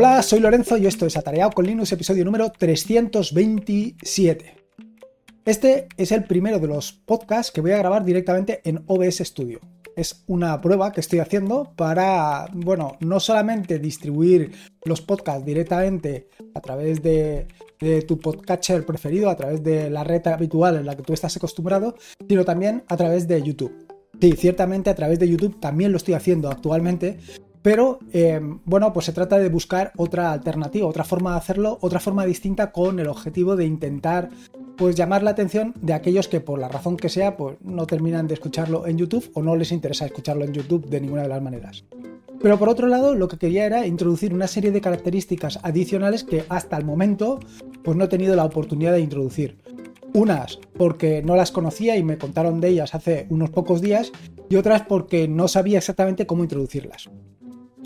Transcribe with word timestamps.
Hola, 0.00 0.22
soy 0.22 0.38
Lorenzo 0.38 0.76
y 0.76 0.86
esto 0.86 1.06
es 1.06 1.16
Atareado 1.16 1.50
con 1.50 1.66
Linux, 1.66 1.90
episodio 1.90 2.24
número 2.24 2.52
327. 2.56 4.54
Este 5.44 5.88
es 5.96 6.12
el 6.12 6.22
primero 6.22 6.60
de 6.60 6.68
los 6.68 6.92
podcasts 6.92 7.50
que 7.50 7.60
voy 7.60 7.72
a 7.72 7.78
grabar 7.78 8.04
directamente 8.04 8.60
en 8.62 8.84
OBS 8.86 9.16
Studio. 9.24 9.58
Es 9.96 10.22
una 10.28 10.60
prueba 10.60 10.92
que 10.92 11.00
estoy 11.00 11.18
haciendo 11.18 11.72
para, 11.74 12.46
bueno, 12.52 12.92
no 13.00 13.18
solamente 13.18 13.80
distribuir 13.80 14.52
los 14.84 15.00
podcasts 15.00 15.44
directamente 15.44 16.28
a 16.54 16.60
través 16.60 17.02
de, 17.02 17.48
tu 18.06 18.20
podcatcher 18.20 18.86
preferido, 18.86 19.28
a 19.28 19.36
través 19.36 19.64
de 19.64 19.90
la 19.90 20.04
red 20.04 20.24
habitual 20.28 20.76
en 20.76 20.86
la 20.86 20.96
que 20.96 21.02
tú 21.02 21.12
estás 21.12 21.36
acostumbrado, 21.36 21.96
sino 22.28 22.44
también 22.44 22.84
a 22.86 22.96
través 22.96 23.26
de 23.26 23.42
YouTube. 23.42 23.88
Sí, 24.20 24.32
ciertamente 24.36 24.90
a 24.90 24.94
través 24.94 25.18
de 25.18 25.28
YouTube 25.28 25.58
también 25.58 25.90
lo 25.90 25.96
estoy 25.96 26.14
haciendo 26.14 26.48
actualmente, 26.48 27.18
pero 27.62 27.98
eh, 28.12 28.40
bueno, 28.64 28.92
pues 28.92 29.06
se 29.06 29.12
trata 29.12 29.38
de 29.38 29.48
buscar 29.48 29.92
otra 29.96 30.32
alternativa, 30.32 30.86
otra 30.86 31.04
forma 31.04 31.32
de 31.32 31.38
hacerlo, 31.38 31.78
otra 31.80 32.00
forma 32.00 32.24
distinta 32.24 32.72
con 32.72 32.98
el 33.00 33.08
objetivo 33.08 33.56
de 33.56 33.66
intentar 33.66 34.30
pues 34.76 34.94
llamar 34.94 35.24
la 35.24 35.30
atención 35.30 35.74
de 35.82 35.92
aquellos 35.92 36.28
que 36.28 36.40
por 36.40 36.58
la 36.58 36.68
razón 36.68 36.96
que 36.96 37.08
sea 37.08 37.36
pues 37.36 37.56
no 37.60 37.86
terminan 37.86 38.28
de 38.28 38.34
escucharlo 38.34 38.86
en 38.86 38.96
YouTube 38.96 39.30
o 39.34 39.42
no 39.42 39.56
les 39.56 39.72
interesa 39.72 40.06
escucharlo 40.06 40.44
en 40.44 40.52
YouTube 40.52 40.88
de 40.88 41.00
ninguna 41.00 41.22
de 41.22 41.28
las 41.28 41.42
maneras. 41.42 41.84
Pero 42.40 42.56
por 42.56 42.68
otro 42.68 42.86
lado, 42.86 43.16
lo 43.16 43.26
que 43.26 43.36
quería 43.36 43.66
era 43.66 43.86
introducir 43.86 44.32
una 44.32 44.46
serie 44.46 44.70
de 44.70 44.80
características 44.80 45.58
adicionales 45.64 46.22
que 46.22 46.44
hasta 46.48 46.76
el 46.76 46.84
momento 46.84 47.40
pues 47.82 47.96
no 47.96 48.04
he 48.04 48.08
tenido 48.08 48.36
la 48.36 48.44
oportunidad 48.44 48.92
de 48.92 49.00
introducir. 49.00 49.58
Unas 50.14 50.58
porque 50.76 51.22
no 51.22 51.34
las 51.34 51.50
conocía 51.50 51.96
y 51.96 52.04
me 52.04 52.16
contaron 52.16 52.60
de 52.60 52.68
ellas 52.68 52.94
hace 52.94 53.26
unos 53.30 53.50
pocos 53.50 53.80
días 53.80 54.12
y 54.48 54.56
otras 54.56 54.82
porque 54.82 55.26
no 55.26 55.48
sabía 55.48 55.78
exactamente 55.78 56.26
cómo 56.26 56.44
introducirlas. 56.44 57.10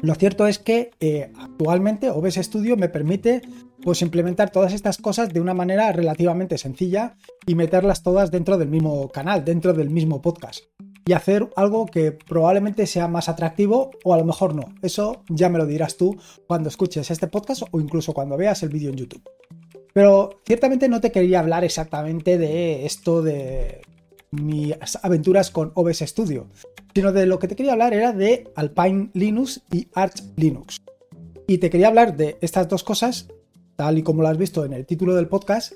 Lo 0.02 0.16
cierto 0.16 0.48
es 0.48 0.58
que 0.58 0.90
eh, 0.98 1.32
actualmente 1.38 2.10
OBS 2.10 2.34
Studio 2.34 2.76
me 2.76 2.88
permite 2.88 3.40
pues, 3.82 4.02
implementar 4.02 4.50
todas 4.50 4.72
estas 4.72 4.98
cosas 4.98 5.32
de 5.32 5.40
una 5.40 5.54
manera 5.54 5.92
relativamente 5.92 6.58
sencilla 6.58 7.16
y 7.46 7.54
meterlas 7.54 8.02
todas 8.02 8.32
dentro 8.32 8.58
del 8.58 8.68
mismo 8.68 9.08
canal, 9.10 9.44
dentro 9.44 9.72
del 9.72 9.90
mismo 9.90 10.20
podcast. 10.20 10.64
Y 11.06 11.12
hacer 11.12 11.48
algo 11.54 11.86
que 11.86 12.10
probablemente 12.10 12.86
sea 12.88 13.06
más 13.06 13.28
atractivo 13.28 13.92
o 14.02 14.12
a 14.12 14.18
lo 14.18 14.24
mejor 14.24 14.56
no. 14.56 14.74
Eso 14.82 15.22
ya 15.28 15.48
me 15.48 15.58
lo 15.58 15.66
dirás 15.66 15.96
tú 15.96 16.16
cuando 16.48 16.68
escuches 16.68 17.08
este 17.10 17.28
podcast 17.28 17.62
o 17.70 17.80
incluso 17.80 18.12
cuando 18.12 18.36
veas 18.36 18.60
el 18.64 18.70
vídeo 18.70 18.90
en 18.90 18.96
YouTube. 18.96 19.22
Pero 19.94 20.40
ciertamente 20.44 20.88
no 20.88 21.00
te 21.00 21.12
quería 21.12 21.38
hablar 21.38 21.62
exactamente 21.62 22.38
de 22.38 22.86
esto 22.86 23.22
de 23.22 23.82
mis 24.32 24.74
aventuras 25.02 25.50
con 25.50 25.70
OBS 25.74 25.98
Studio, 25.98 26.48
sino 26.94 27.12
de 27.12 27.26
lo 27.26 27.38
que 27.38 27.48
te 27.48 27.56
quería 27.56 27.72
hablar 27.72 27.94
era 27.94 28.12
de 28.12 28.50
Alpine 28.54 29.10
Linux 29.14 29.62
y 29.70 29.88
Arch 29.94 30.22
Linux. 30.36 30.80
Y 31.46 31.58
te 31.58 31.70
quería 31.70 31.88
hablar 31.88 32.16
de 32.16 32.38
estas 32.40 32.68
dos 32.68 32.84
cosas, 32.84 33.28
tal 33.76 33.98
y 33.98 34.02
como 34.02 34.22
lo 34.22 34.28
has 34.28 34.38
visto 34.38 34.64
en 34.64 34.72
el 34.72 34.86
título 34.86 35.14
del 35.14 35.28
podcast, 35.28 35.72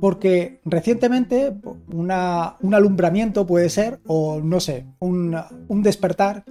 porque 0.00 0.60
recientemente 0.64 1.54
un 1.92 2.10
alumbramiento 2.10 3.46
puede 3.46 3.70
ser, 3.70 4.00
o 4.06 4.40
no 4.40 4.60
sé, 4.60 4.86
un, 4.98 5.34
despertar, 5.82 6.44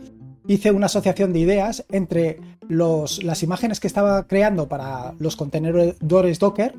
hice 0.47 0.71
una 0.71 0.87
asociación 0.87 1.31
de 1.33 1.39
ideas 1.39 1.85
entre 1.91 2.39
las 2.67 3.43
imágenes 3.43 3.79
que 3.79 3.87
estaba 3.87 4.27
creando 4.27 4.67
para 4.67 5.13
los 5.19 5.35
contenedores 5.35 6.39
Docker 6.39 6.73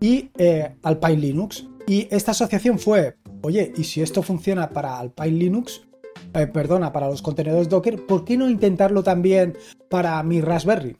y 0.00 0.30
eh, 0.38 0.74
Alpine 0.82 1.16
Linux. 1.16 1.66
Y 1.86 2.08
esta 2.10 2.32
asociación 2.32 2.78
fue, 2.78 3.16
oye, 3.42 3.72
¿y 3.76 3.84
si 3.84 4.02
esto 4.02 4.22
funciona 4.22 4.70
para 4.70 4.98
Alpine 4.98 5.38
Linux? 5.38 5.82
Eh, 6.34 6.46
perdona, 6.46 6.92
para 6.92 7.08
los 7.08 7.22
contenedores 7.22 7.68
Docker, 7.68 8.06
¿por 8.06 8.24
qué 8.24 8.36
no 8.36 8.48
intentarlo 8.48 9.02
también 9.02 9.56
para 9.88 10.22
mi 10.22 10.40
Raspberry? 10.40 10.96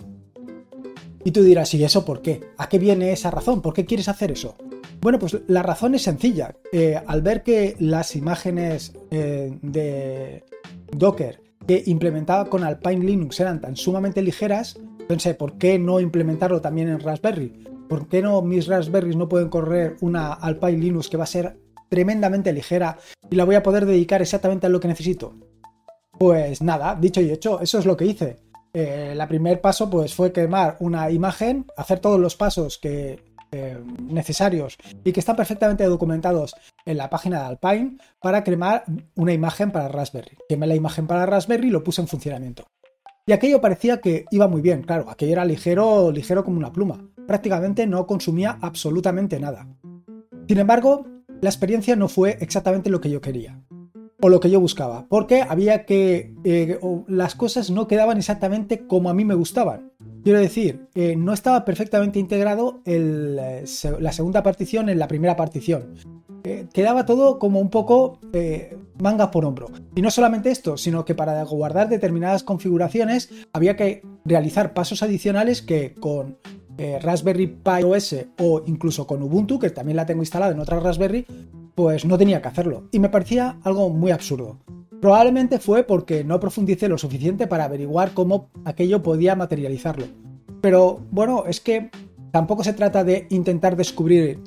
Y 1.22 1.32
tú 1.32 1.42
dirás, 1.42 1.72
¿y 1.74 1.84
eso 1.84 2.04
por 2.04 2.22
qué? 2.22 2.41
¿A 2.56 2.68
qué 2.68 2.78
viene 2.78 3.12
esa 3.12 3.30
razón? 3.30 3.60
¿Por 3.60 3.74
qué 3.74 3.84
quieres 3.84 4.08
hacer 4.08 4.32
eso? 4.32 4.56
Bueno, 5.00 5.19
pues 5.19 5.38
la 5.46 5.62
razón 5.62 5.94
es 5.94 6.02
sencilla. 6.02 6.54
Eh, 6.72 7.00
al 7.06 7.22
ver 7.22 7.42
que 7.42 7.76
las 7.78 8.16
imágenes 8.16 8.92
eh, 9.10 9.56
de 9.62 10.44
Docker 10.92 11.42
que 11.66 11.82
implementaba 11.86 12.46
con 12.46 12.64
Alpine 12.64 13.04
Linux 13.04 13.38
eran 13.40 13.60
tan 13.60 13.76
sumamente 13.76 14.22
ligeras, 14.22 14.80
pensé, 15.08 15.34
¿por 15.34 15.58
qué 15.58 15.78
no 15.78 16.00
implementarlo 16.00 16.60
también 16.60 16.88
en 16.88 17.00
Raspberry? 17.00 17.64
¿Por 17.88 18.08
qué 18.08 18.22
no 18.22 18.40
mis 18.42 18.66
Raspberries 18.66 19.16
no 19.16 19.28
pueden 19.28 19.48
correr 19.48 19.96
una 20.00 20.32
Alpine 20.32 20.78
Linux 20.78 21.08
que 21.08 21.16
va 21.16 21.24
a 21.24 21.26
ser 21.26 21.56
tremendamente 21.90 22.54
ligera 22.54 22.96
y 23.28 23.36
la 23.36 23.44
voy 23.44 23.56
a 23.56 23.62
poder 23.62 23.84
dedicar 23.84 24.22
exactamente 24.22 24.66
a 24.66 24.70
lo 24.70 24.80
que 24.80 24.88
necesito. 24.88 25.34
Pues 26.18 26.62
nada, 26.62 26.94
dicho 26.94 27.20
y 27.20 27.30
hecho, 27.30 27.60
eso 27.60 27.78
es 27.78 27.84
lo 27.84 27.96
que 27.96 28.06
hice. 28.06 28.38
el 28.72 29.20
eh, 29.20 29.26
primer 29.28 29.60
paso 29.60 29.90
pues 29.90 30.14
fue 30.14 30.32
quemar 30.32 30.76
una 30.80 31.10
imagen, 31.10 31.66
hacer 31.76 31.98
todos 31.98 32.18
los 32.18 32.36
pasos 32.36 32.78
que, 32.78 33.30
eh, 33.52 33.76
necesarios 34.04 34.76
y 35.02 35.10
que 35.10 35.18
están 35.18 35.34
perfectamente 35.34 35.82
documentados 35.84 36.54
en 36.86 36.96
la 36.96 37.10
página 37.10 37.40
de 37.40 37.46
Alpine 37.46 37.98
para 38.20 38.44
cremar 38.44 38.84
una 39.16 39.32
imagen 39.32 39.72
para 39.72 39.88
Raspberry. 39.88 40.38
Quemé 40.48 40.68
la 40.68 40.76
imagen 40.76 41.08
para 41.08 41.26
Raspberry 41.26 41.66
y 41.66 41.70
lo 41.70 41.82
puse 41.82 42.00
en 42.00 42.06
funcionamiento. 42.06 42.68
Y 43.26 43.32
aquello 43.32 43.60
parecía 43.60 44.00
que 44.00 44.24
iba 44.30 44.46
muy 44.46 44.60
bien, 44.60 44.82
claro, 44.82 45.10
aquello 45.10 45.32
era 45.32 45.44
ligero, 45.44 46.12
ligero 46.12 46.44
como 46.44 46.58
una 46.58 46.72
pluma. 46.72 47.04
Prácticamente 47.26 47.88
no 47.88 48.06
consumía 48.06 48.56
absolutamente 48.62 49.40
nada. 49.40 49.66
Sin 50.46 50.58
embargo, 50.58 51.04
la 51.40 51.50
experiencia 51.50 51.96
no 51.96 52.08
fue 52.08 52.38
exactamente 52.40 52.90
lo 52.90 53.00
que 53.00 53.10
yo 53.10 53.20
quería 53.20 53.62
o 54.22 54.28
lo 54.28 54.40
que 54.40 54.50
yo 54.50 54.60
buscaba, 54.60 55.06
porque 55.08 55.42
había 55.42 55.84
que 55.86 56.34
eh, 56.44 56.78
las 57.08 57.34
cosas 57.34 57.70
no 57.70 57.86
quedaban 57.86 58.18
exactamente 58.18 58.86
como 58.86 59.08
a 59.08 59.14
mí 59.14 59.24
me 59.24 59.34
gustaban. 59.34 59.92
Quiero 60.22 60.38
decir, 60.38 60.88
eh, 60.94 61.16
no 61.16 61.32
estaba 61.32 61.64
perfectamente 61.64 62.18
integrado 62.18 62.82
eh, 62.84 63.64
la 63.98 64.12
segunda 64.12 64.42
partición 64.42 64.90
en 64.90 64.98
la 64.98 65.08
primera 65.08 65.36
partición. 65.36 65.94
quedaba 66.74 67.06
todo 67.06 67.38
como 67.38 67.60
un 67.60 67.70
poco 67.70 68.18
manga 69.00 69.30
por 69.30 69.46
hombro. 69.46 69.68
Y 69.94 70.02
no 70.02 70.10
solamente 70.10 70.50
esto, 70.50 70.76
sino 70.76 71.06
que 71.06 71.14
para 71.14 71.42
guardar 71.44 71.88
determinadas 71.88 72.42
configuraciones 72.42 73.30
había 73.54 73.76
que 73.76 74.02
realizar 74.26 74.74
pasos 74.74 75.02
adicionales 75.02 75.62
que 75.62 75.94
con 75.94 76.36
Raspberry 77.00 77.46
Pi 77.46 77.82
OS 77.84 78.16
o 78.38 78.62
incluso 78.66 79.06
con 79.06 79.22
Ubuntu, 79.22 79.58
que 79.58 79.70
también 79.70 79.96
la 79.96 80.06
tengo 80.06 80.22
instalada 80.22 80.52
en 80.52 80.60
otra 80.60 80.80
Raspberry, 80.80 81.26
pues 81.74 82.04
no 82.04 82.16
tenía 82.18 82.41
que 82.41 82.48
hacerlo. 82.48 82.88
Y 82.91 82.98
me 82.98 83.08
parecía 83.08 83.58
algo 83.62 83.91
muy 83.91 84.10
absurdo. 84.10 84.58
Probablemente 85.00 85.58
fue 85.58 85.82
porque 85.84 86.24
no 86.24 86.40
profundicé 86.40 86.88
lo 86.88 86.98
suficiente 86.98 87.46
para 87.46 87.64
averiguar 87.64 88.12
cómo 88.12 88.50
aquello 88.64 89.02
podía 89.02 89.34
materializarlo. 89.34 90.06
Pero 90.60 91.00
bueno, 91.10 91.44
es 91.46 91.60
que 91.60 91.90
tampoco 92.32 92.64
se 92.64 92.74
trata 92.74 93.02
de 93.02 93.26
intentar 93.30 93.76
descubrir 93.76 94.40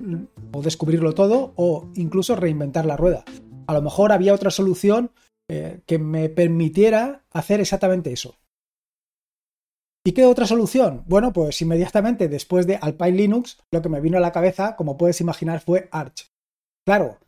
o 0.52 0.62
descubrirlo 0.62 1.14
todo 1.14 1.54
o 1.56 1.90
incluso 1.96 2.36
reinventar 2.36 2.86
la 2.86 2.98
rueda. 2.98 3.24
A 3.66 3.74
lo 3.74 3.82
mejor 3.82 4.12
había 4.12 4.34
otra 4.34 4.52
solución 4.52 5.12
eh, 5.48 5.82
que 5.86 5.98
me 5.98 6.30
permitiera 6.30 7.24
hacer 7.32 7.60
exactamente 7.60 8.14
eso. 8.14 8.36
¿Y 10.06 10.12
qué 10.12 10.26
otra 10.26 10.46
solución? 10.46 11.04
Bueno, 11.08 11.32
pues 11.32 11.62
inmediatamente 11.62 12.28
después 12.28 12.68
de 12.68 12.76
Alpine 12.76 13.12
Linux, 13.12 13.58
lo 13.72 13.82
que 13.82 13.90
me 13.90 14.02
vino 14.02 14.18
a 14.18 14.22
la 14.22 14.34
cabeza, 14.34 14.76
como 14.76 14.98
puedes 14.98 15.22
imaginar, 15.22 15.62
fue 15.62 15.88
Arch. 15.92 16.30
Claro, 16.86 17.20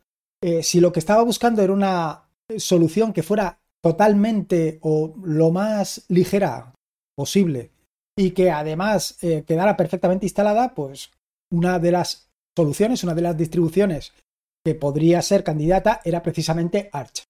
eh, 0.42 0.62
si 0.62 0.80
lo 0.80 0.92
que 0.92 1.00
estaba 1.00 1.22
buscando 1.22 1.62
era 1.62 1.72
una 1.72 2.28
solución 2.58 3.12
que 3.14 3.22
fuera 3.22 3.58
totalmente 3.82 4.78
o 4.82 5.14
lo 5.24 5.50
más 5.50 6.04
ligera 6.08 6.74
posible 7.16 7.70
y 8.18 8.32
que 8.32 8.50
además 8.50 9.16
eh, 9.22 9.44
quedara 9.46 9.76
perfectamente 9.76 10.26
instalada, 10.26 10.74
pues 10.74 11.10
una 11.50 11.78
de 11.78 11.92
las 11.92 12.30
soluciones, 12.56 13.04
una 13.04 13.14
de 13.14 13.22
las 13.22 13.36
distribuciones 13.36 14.12
que 14.64 14.74
podría 14.74 15.22
ser 15.22 15.44
candidata 15.44 16.00
era 16.04 16.22
precisamente 16.22 16.90
Arch. 16.92 17.24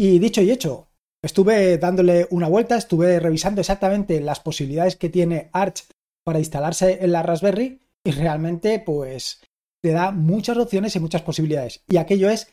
Y 0.00 0.18
dicho 0.18 0.42
y 0.42 0.50
hecho, 0.50 0.88
Estuve 1.24 1.78
dándole 1.78 2.26
una 2.30 2.48
vuelta, 2.48 2.76
estuve 2.76 3.20
revisando 3.20 3.60
exactamente 3.60 4.20
las 4.20 4.40
posibilidades 4.40 4.96
que 4.96 5.08
tiene 5.08 5.50
Arch 5.52 5.84
para 6.24 6.40
instalarse 6.40 6.98
en 7.00 7.12
la 7.12 7.22
Raspberry 7.22 7.80
y 8.04 8.10
realmente 8.10 8.80
pues 8.80 9.40
te 9.82 9.92
da 9.92 10.10
muchas 10.10 10.56
opciones 10.56 10.96
y 10.96 11.00
muchas 11.00 11.22
posibilidades. 11.22 11.82
Y 11.88 11.96
aquello 11.96 12.28
es, 12.28 12.48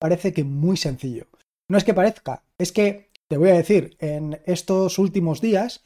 parece 0.00 0.32
que 0.32 0.42
muy 0.42 0.76
sencillo. 0.76 1.28
No 1.68 1.78
es 1.78 1.84
que 1.84 1.94
parezca, 1.94 2.42
es 2.58 2.72
que 2.72 3.10
te 3.28 3.36
voy 3.36 3.50
a 3.50 3.54
decir, 3.54 3.96
en 4.00 4.40
estos 4.46 4.98
últimos 4.98 5.40
días, 5.40 5.84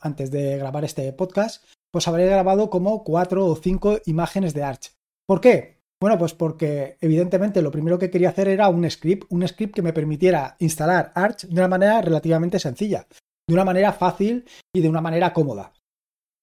antes 0.00 0.30
de 0.30 0.56
grabar 0.56 0.84
este 0.84 1.12
podcast, 1.12 1.64
pues 1.92 2.06
habré 2.06 2.26
grabado 2.26 2.70
como 2.70 3.02
cuatro 3.02 3.46
o 3.46 3.56
cinco 3.56 3.98
imágenes 4.06 4.54
de 4.54 4.62
Arch. 4.62 4.92
¿Por 5.26 5.40
qué? 5.40 5.79
Bueno, 6.02 6.16
pues 6.16 6.32
porque 6.32 6.96
evidentemente 7.02 7.60
lo 7.60 7.70
primero 7.70 7.98
que 7.98 8.10
quería 8.10 8.30
hacer 8.30 8.48
era 8.48 8.68
un 8.68 8.90
script, 8.90 9.26
un 9.28 9.46
script 9.46 9.74
que 9.74 9.82
me 9.82 9.92
permitiera 9.92 10.56
instalar 10.58 11.12
Arch 11.14 11.42
de 11.46 11.60
una 11.60 11.68
manera 11.68 12.00
relativamente 12.00 12.58
sencilla, 12.58 13.06
de 13.46 13.54
una 13.54 13.66
manera 13.66 13.92
fácil 13.92 14.46
y 14.74 14.80
de 14.80 14.88
una 14.88 15.02
manera 15.02 15.34
cómoda. 15.34 15.74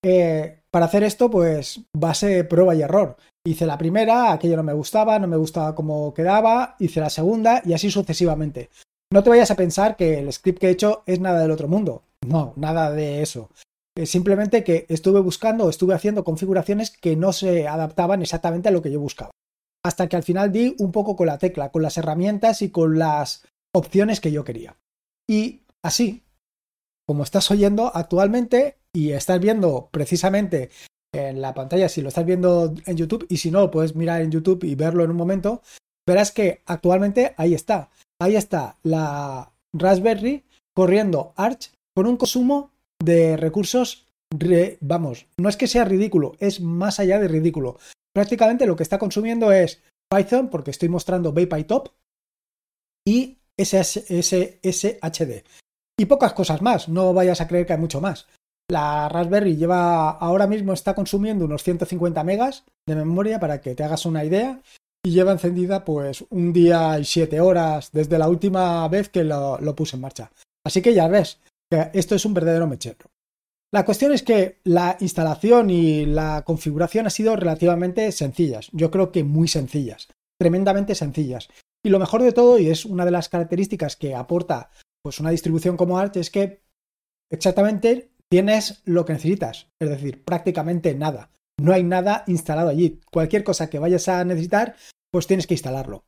Eh, 0.05 0.61
para 0.69 0.85
hacer 0.85 1.03
esto, 1.03 1.31
pues 1.31 1.81
base 1.95 2.43
prueba 2.43 2.75
y 2.75 2.83
error. 2.83 3.17
Hice 3.43 3.65
la 3.65 3.79
primera, 3.79 4.31
aquello 4.31 4.57
no 4.57 4.63
me 4.63 4.73
gustaba, 4.73 5.17
no 5.17 5.27
me 5.27 5.37
gustaba 5.37 5.73
cómo 5.73 6.13
quedaba, 6.13 6.75
hice 6.77 6.99
la 6.99 7.09
segunda 7.09 7.63
y 7.65 7.73
así 7.73 7.89
sucesivamente. 7.89 8.69
No 9.11 9.23
te 9.23 9.31
vayas 9.31 9.49
a 9.49 9.55
pensar 9.55 9.95
que 9.95 10.19
el 10.19 10.31
script 10.31 10.59
que 10.59 10.67
he 10.67 10.71
hecho 10.71 11.01
es 11.07 11.19
nada 11.19 11.39
del 11.39 11.51
otro 11.51 11.67
mundo. 11.67 12.03
No, 12.27 12.53
nada 12.57 12.91
de 12.91 13.23
eso. 13.23 13.49
simplemente 14.03 14.63
que 14.63 14.85
estuve 14.89 15.19
buscando, 15.19 15.67
estuve 15.67 15.95
haciendo 15.95 16.23
configuraciones 16.23 16.91
que 16.91 17.15
no 17.15 17.33
se 17.33 17.67
adaptaban 17.67 18.21
exactamente 18.21 18.69
a 18.69 18.71
lo 18.71 18.83
que 18.83 18.91
yo 18.91 18.99
buscaba. 18.99 19.31
Hasta 19.87 20.09
que 20.09 20.17
al 20.17 20.23
final 20.23 20.51
di 20.51 20.75
un 20.79 20.91
poco 20.91 21.15
con 21.15 21.27
la 21.27 21.37
tecla, 21.37 21.71
con 21.71 21.81
las 21.81 21.97
herramientas 21.97 22.61
y 22.61 22.71
con 22.71 22.99
las 22.99 23.45
opciones 23.73 24.19
que 24.19 24.33
yo 24.33 24.43
quería. 24.43 24.75
Y 25.29 25.61
así, 25.81 26.23
como 27.07 27.23
estás 27.23 27.49
oyendo 27.51 27.89
actualmente 27.95 28.79
y 28.91 29.11
estás 29.11 29.39
viendo 29.39 29.87
precisamente 29.89 30.71
en 31.13 31.39
la 31.39 31.53
pantalla, 31.53 31.87
si 31.87 32.01
lo 32.01 32.09
estás 32.09 32.25
viendo 32.25 32.73
en 32.85 32.97
YouTube 32.97 33.25
y 33.29 33.37
si 33.37 33.49
no, 33.49 33.71
puedes 33.71 33.95
mirar 33.95 34.21
en 34.21 34.31
YouTube 34.31 34.65
y 34.65 34.75
verlo 34.75 35.05
en 35.05 35.11
un 35.11 35.15
momento, 35.15 35.61
verás 36.05 36.33
que 36.33 36.63
actualmente 36.65 37.33
ahí 37.37 37.53
está. 37.53 37.89
Ahí 38.19 38.35
está 38.35 38.75
la 38.83 39.53
Raspberry 39.71 40.43
corriendo 40.75 41.31
Arch 41.37 41.71
con 41.95 42.07
un 42.07 42.17
consumo 42.17 42.71
de 43.01 43.37
recursos, 43.37 44.05
vamos, 44.81 45.27
no 45.37 45.47
es 45.47 45.55
que 45.55 45.67
sea 45.67 45.85
ridículo, 45.85 46.35
es 46.39 46.59
más 46.59 46.99
allá 46.99 47.19
de 47.19 47.29
ridículo. 47.29 47.77
Prácticamente 48.17 48.65
lo 48.65 48.75
que 48.75 48.81
está 48.81 48.97
consumiendo 48.97 49.51
es 49.51 49.79
Python, 50.09 50.49
porque 50.49 50.71
estoy 50.71 50.89
mostrando 50.89 51.33
BayPyTop, 51.33 51.89
y 53.07 53.37
SSHD. 53.55 55.43
Y 55.99 56.05
pocas 56.05 56.33
cosas 56.33 56.63
más, 56.63 56.89
no 56.89 57.13
vayas 57.13 57.41
a 57.41 57.47
creer 57.47 57.67
que 57.67 57.73
hay 57.73 57.79
mucho 57.79 58.01
más. 58.01 58.25
La 58.71 59.07
Raspberry 59.07 59.55
lleva 59.55 60.09
ahora 60.09 60.47
mismo 60.47 60.73
está 60.73 60.95
consumiendo 60.95 61.45
unos 61.45 61.61
150 61.61 62.23
megas 62.23 62.63
de 62.87 62.95
memoria 62.95 63.39
para 63.39 63.61
que 63.61 63.75
te 63.75 63.83
hagas 63.83 64.07
una 64.07 64.25
idea 64.25 64.63
y 65.05 65.11
lleva 65.11 65.33
encendida 65.33 65.85
pues 65.85 66.25
un 66.31 66.51
día 66.51 66.97
y 66.97 67.05
siete 67.05 67.39
horas 67.39 67.91
desde 67.91 68.17
la 68.17 68.29
última 68.29 68.87
vez 68.87 69.09
que 69.09 69.23
lo, 69.23 69.59
lo 69.59 69.75
puse 69.75 69.95
en 69.95 70.01
marcha. 70.01 70.31
Así 70.65 70.81
que 70.81 70.95
ya 70.95 71.07
ves 71.07 71.39
que 71.71 71.91
esto 71.93 72.15
es 72.15 72.25
un 72.25 72.33
verdadero 72.33 72.65
mechero. 72.65 73.11
La 73.73 73.83
cuestión 73.83 74.13
es 74.13 74.23
que 74.23 74.59
la 74.63 74.97
instalación 75.01 75.69
y 75.69 76.05
la 76.05 76.43
configuración 76.45 77.05
ha 77.05 77.09
sido 77.09 77.35
relativamente 77.35 78.11
sencillas. 78.13 78.69
Yo 78.71 78.91
creo 78.91 79.11
que 79.11 79.25
muy 79.25 79.49
sencillas, 79.49 80.07
tremendamente 80.39 80.95
sencillas. 80.95 81.49
Y 81.83 81.89
lo 81.89 81.99
mejor 81.99 82.23
de 82.23 82.31
todo, 82.31 82.57
y 82.59 82.69
es 82.69 82.85
una 82.85 83.03
de 83.03 83.11
las 83.11 83.29
características 83.29 83.97
que 83.97 84.15
aporta 84.15 84.69
pues 85.03 85.19
una 85.19 85.31
distribución 85.31 85.77
como 85.77 85.97
Arch, 85.97 86.17
es 86.17 86.29
que 86.29 86.61
exactamente 87.29 88.11
tienes 88.29 88.81
lo 88.85 89.05
que 89.05 89.13
necesitas, 89.13 89.67
es 89.79 89.89
decir, 89.89 90.23
prácticamente 90.23 90.95
nada. 90.95 91.31
No 91.59 91.73
hay 91.73 91.83
nada 91.83 92.23
instalado 92.27 92.69
allí. 92.69 93.01
Cualquier 93.11 93.43
cosa 93.43 93.69
que 93.69 93.79
vayas 93.79 94.07
a 94.07 94.23
necesitar, 94.23 94.75
pues 95.11 95.27
tienes 95.27 95.47
que 95.47 95.55
instalarlo. 95.55 96.05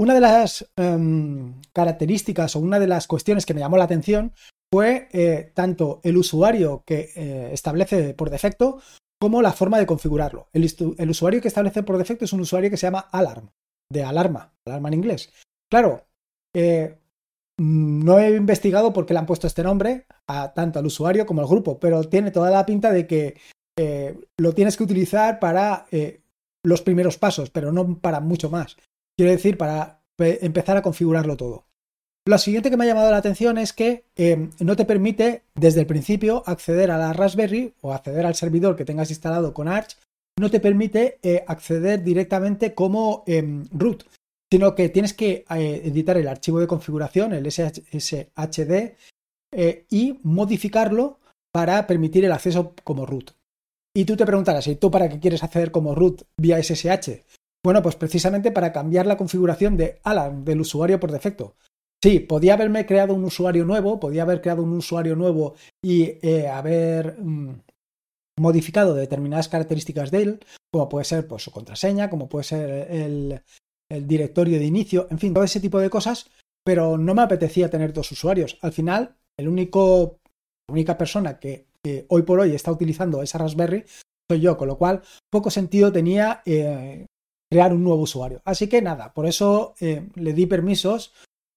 Una 0.00 0.14
de 0.14 0.20
las 0.20 0.68
em, 0.76 1.60
características 1.72 2.56
o 2.56 2.60
una 2.60 2.78
de 2.78 2.88
las 2.88 3.06
cuestiones 3.06 3.46
que 3.46 3.54
me 3.54 3.60
llamó 3.60 3.76
la 3.78 3.84
atención 3.84 4.32
fue 4.74 5.06
eh, 5.12 5.52
tanto 5.54 6.00
el 6.02 6.16
usuario 6.16 6.82
que 6.84 7.12
eh, 7.14 7.50
establece 7.52 8.12
por 8.12 8.28
defecto 8.28 8.80
como 9.20 9.40
la 9.40 9.52
forma 9.52 9.78
de 9.78 9.86
configurarlo. 9.86 10.48
El, 10.52 10.64
usuario 11.08 11.40
que 11.40 11.46
establece 11.46 11.84
por 11.84 11.96
defecto 11.96 12.24
es 12.24 12.32
un 12.32 12.40
usuario 12.40 12.70
que 12.70 12.76
se 12.76 12.88
llama 12.88 13.08
Alarm, 13.12 13.50
de 13.88 14.02
alarma, 14.02 14.52
alarma 14.66 14.88
en 14.88 14.94
inglés. 14.94 15.32
Claro, 15.70 16.08
eh, 16.56 16.98
no 17.56 18.18
he 18.18 18.34
investigado 18.34 18.92
por 18.92 19.06
qué 19.06 19.14
le 19.14 19.20
han 19.20 19.26
puesto 19.26 19.46
este 19.46 19.62
nombre 19.62 20.06
a 20.26 20.52
tanto 20.52 20.80
al 20.80 20.86
usuario 20.86 21.24
como 21.24 21.40
al 21.40 21.46
grupo, 21.46 21.78
pero 21.78 22.02
tiene 22.02 22.32
toda 22.32 22.50
la 22.50 22.66
pinta 22.66 22.90
de 22.90 23.06
que 23.06 23.36
lo 24.36 24.54
tienes 24.54 24.76
que 24.76 24.82
utilizar 24.82 25.38
para 25.38 25.86
los 26.64 26.82
primeros 26.82 27.16
pasos, 27.16 27.48
pero 27.50 27.70
no 27.70 28.00
para 28.00 28.18
mucho 28.18 28.50
más. 28.50 28.76
Quiero 29.16 29.30
decir, 29.30 29.56
para 29.56 30.02
empezar 30.18 30.76
a 30.76 30.82
configurarlo 30.82 31.36
todo. 31.36 31.66
Lo 32.26 32.38
siguiente 32.38 32.70
que 32.70 32.78
me 32.78 32.84
ha 32.84 32.86
llamado 32.86 33.10
la 33.10 33.18
atención 33.18 33.58
es 33.58 33.74
que 33.74 34.04
em, 34.16 34.50
no 34.60 34.76
te 34.76 34.86
permite 34.86 35.42
desde 35.54 35.80
el 35.80 35.86
principio 35.86 36.42
acceder 36.46 36.90
a 36.90 36.96
la 36.96 37.12
Raspberry 37.12 37.74
o 37.82 37.92
acceder 37.92 38.24
al 38.24 38.34
servidor 38.34 38.76
que 38.76 38.86
tengas 38.86 39.10
instalado 39.10 39.52
con 39.52 39.68
Arch, 39.68 39.98
no 40.38 40.50
te 40.50 40.58
permite 40.58 41.18
eh, 41.22 41.44
acceder 41.46 42.02
directamente 42.02 42.74
como 42.74 43.24
em, 43.26 43.66
root, 43.72 44.04
sino 44.50 44.74
que 44.74 44.88
tienes 44.88 45.12
que 45.12 45.44
editar 45.50 46.16
el 46.16 46.28
archivo 46.28 46.60
de 46.60 46.66
configuración, 46.66 47.32
el 47.32 47.50
SHD, 47.50 48.94
y 49.90 50.18
modificarlo 50.22 51.18
para 51.52 51.86
permitir 51.86 52.24
el 52.24 52.32
acceso 52.32 52.74
como 52.82 53.06
root. 53.06 53.32
Y 53.96 54.04
tú 54.04 54.16
te 54.16 54.26
preguntarás, 54.26 54.66
¿y 54.66 54.74
tú 54.74 54.90
para 54.90 55.08
qué 55.08 55.20
quieres 55.20 55.44
acceder 55.44 55.70
como 55.70 55.94
root 55.94 56.22
vía 56.36 56.60
SSH? 56.60 57.22
Bueno, 57.64 57.82
pues 57.82 57.94
precisamente 57.96 58.50
para 58.50 58.72
cambiar 58.72 59.06
la 59.06 59.16
configuración 59.16 59.76
de 59.76 60.00
Alan, 60.02 60.44
del 60.44 60.60
usuario 60.60 60.98
por 60.98 61.12
defecto. 61.12 61.54
Sí, 62.04 62.20
podía 62.20 62.52
haberme 62.52 62.84
creado 62.84 63.14
un 63.14 63.24
usuario 63.24 63.64
nuevo, 63.64 63.98
podía 63.98 64.24
haber 64.24 64.42
creado 64.42 64.62
un 64.62 64.74
usuario 64.74 65.16
nuevo 65.16 65.54
y 65.82 66.18
eh, 66.20 66.48
haber 66.48 67.18
mm, 67.18 67.62
modificado 68.38 68.94
determinadas 68.94 69.48
características 69.48 70.10
de 70.10 70.22
él, 70.22 70.40
como 70.70 70.90
puede 70.90 71.06
ser 71.06 71.26
pues, 71.26 71.44
su 71.44 71.50
contraseña, 71.50 72.10
como 72.10 72.28
puede 72.28 72.44
ser 72.44 72.92
el, 72.92 73.40
directorio 74.06 74.58
de 74.58 74.66
inicio, 74.66 75.06
en 75.10 75.18
fin, 75.18 75.32
todo 75.32 75.44
ese 75.44 75.60
tipo 75.60 75.78
de 75.78 75.88
cosas, 75.88 76.28
pero 76.62 76.98
no 76.98 77.14
me 77.14 77.22
apetecía 77.22 77.70
tener 77.70 77.94
dos 77.94 78.12
usuarios. 78.12 78.58
Al 78.60 78.72
final, 78.72 79.16
el 79.38 79.48
único, 79.48 80.18
la 80.68 80.74
única 80.74 80.98
persona 80.98 81.38
que 81.38 81.68
hoy 82.08 82.20
por 82.20 82.38
hoy 82.38 82.54
está 82.54 82.70
utilizando 82.70 83.22
esa 83.22 83.38
Raspberry 83.38 83.82
soy 84.30 84.40
yo, 84.42 84.58
con 84.58 84.68
lo 84.68 84.76
cual 84.76 85.00
poco 85.30 85.50
sentido 85.50 85.90
tenía 85.90 86.42
eh, 86.44 87.06
crear 87.50 87.72
un 87.72 87.82
nuevo 87.82 88.02
usuario. 88.02 88.42
Así 88.44 88.68
que 88.68 88.82
nada, 88.82 89.14
por 89.14 89.24
eso 89.24 89.74
eh, 89.80 90.06
le 90.16 90.34
di 90.34 90.44
permisos 90.44 91.14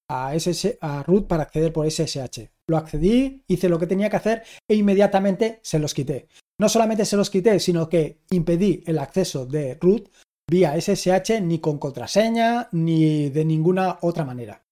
a, 0.09 1.03
root 1.05 1.27
para 1.27 1.43
acceder 1.43 1.73
por 1.73 1.89
SSH. 1.89 2.49
Lo 2.67 2.77
accedí, 2.77 3.43
hice 3.47 3.69
lo 3.69 3.79
que 3.79 3.87
tenía 3.87 4.09
que 4.09 4.17
hacer 4.17 4.43
e 4.67 4.75
inmediatamente 4.75 5.59
se 5.63 5.79
los 5.79 5.93
quité. 5.93 6.27
No 6.59 6.69
solamente 6.69 7.05
se 7.05 7.17
los 7.17 7.29
quité, 7.29 7.59
sino 7.59 7.87
que 7.89 8.19
impedí 8.31 8.83
el 8.87 8.99
acceso 8.99 9.45
de 9.45 9.75
root 9.75 10.09
vía 10.49 10.79
SSH 10.79 11.41
ni 11.41 11.59
con 11.59 11.77
contraseña 11.77 12.69
ni 12.71 13.29
de 13.29 13.45
ninguna 13.45 13.99
otra 14.01 14.25
manera. 14.25 14.63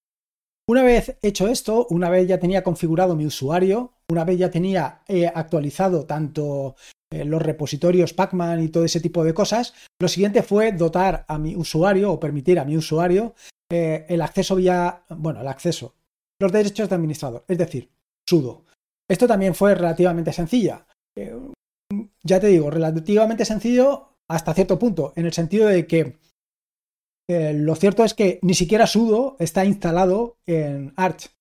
Una 0.67 0.81
vez 0.81 1.17
hecho 1.21 1.47
esto, 1.47 1.85
una 1.91 2.09
vez 2.09 2.27
ya 2.27 2.39
tenía 2.39 2.63
configurado 2.63 3.15
mi 3.15 3.25
usuario, 3.25 3.93
una 4.09 4.23
vez 4.23 4.39
ya 4.39 4.49
tenía 4.49 5.03
eh, 5.07 5.27
actualizado 5.27 6.05
tanto 6.05 6.75
eh, 7.11 7.23
los 7.23 7.41
repositorios 7.41 8.13
Pacman 8.13 8.63
y 8.63 8.69
todo 8.69 8.83
ese 8.83 8.99
tipo 8.99 9.23
de 9.23 9.33
cosas, 9.33 9.75
lo 9.99 10.07
siguiente 10.07 10.41
fue 10.41 10.71
dotar 10.71 11.23
a 11.27 11.37
mi 11.37 11.55
usuario 11.55 12.11
o 12.11 12.19
permitir 12.19 12.57
a 12.57 12.65
mi 12.65 12.77
usuario 12.77 13.35
eh, 13.71 14.05
el 14.09 14.21
acceso 14.21 14.55
vía, 14.55 15.03
bueno, 15.09 15.41
el 15.41 15.47
acceso, 15.47 15.95
los 16.39 16.51
derechos 16.51 16.89
de 16.89 16.95
administrador, 16.95 17.45
es 17.47 17.57
decir, 17.57 17.89
sudo. 18.27 18.65
Esto 19.09 19.27
también 19.27 19.55
fue 19.55 19.75
relativamente 19.75 20.33
sencilla. 20.33 20.85
ya 22.23 22.39
te 22.39 22.47
digo, 22.47 22.69
relativamente 22.69 23.45
sencillo 23.45 24.09
hasta 24.27 24.53
cierto 24.53 24.79
punto, 24.79 25.13
en 25.15 25.25
el 25.25 25.33
sentido 25.33 25.67
de 25.67 25.85
que 25.85 26.17
eh, 27.27 27.53
lo 27.53 27.75
cierto 27.75 28.03
es 28.03 28.13
que 28.13 28.39
ni 28.41 28.53
siquiera 28.53 28.87
sudo 28.87 29.35
está 29.39 29.65
instalado 29.65 30.37
en 30.45 30.93
Arch. 30.95 31.31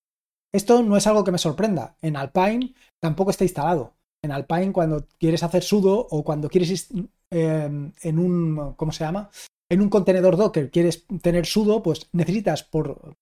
Esto 0.52 0.82
no 0.82 0.96
es 0.96 1.06
algo 1.06 1.24
que 1.24 1.32
me 1.32 1.38
sorprenda. 1.38 1.96
En 2.00 2.16
Alpine 2.16 2.74
tampoco 3.00 3.30
está 3.30 3.44
instalado. 3.44 3.94
En 4.22 4.32
Alpine, 4.32 4.72
cuando 4.72 5.06
quieres 5.18 5.42
hacer 5.42 5.62
sudo 5.62 6.06
o 6.10 6.24
cuando 6.24 6.48
quieres 6.48 6.88
en 7.30 8.18
un, 8.18 8.74
¿cómo 8.76 8.92
se 8.92 9.04
llama? 9.04 9.30
En 9.70 9.80
un 9.80 9.88
contenedor 9.88 10.36
Docker 10.36 10.70
quieres 10.70 11.06
tener 11.22 11.46
sudo, 11.46 11.82
pues 11.82 12.08
necesitas 12.12 12.62
por, 12.62 13.16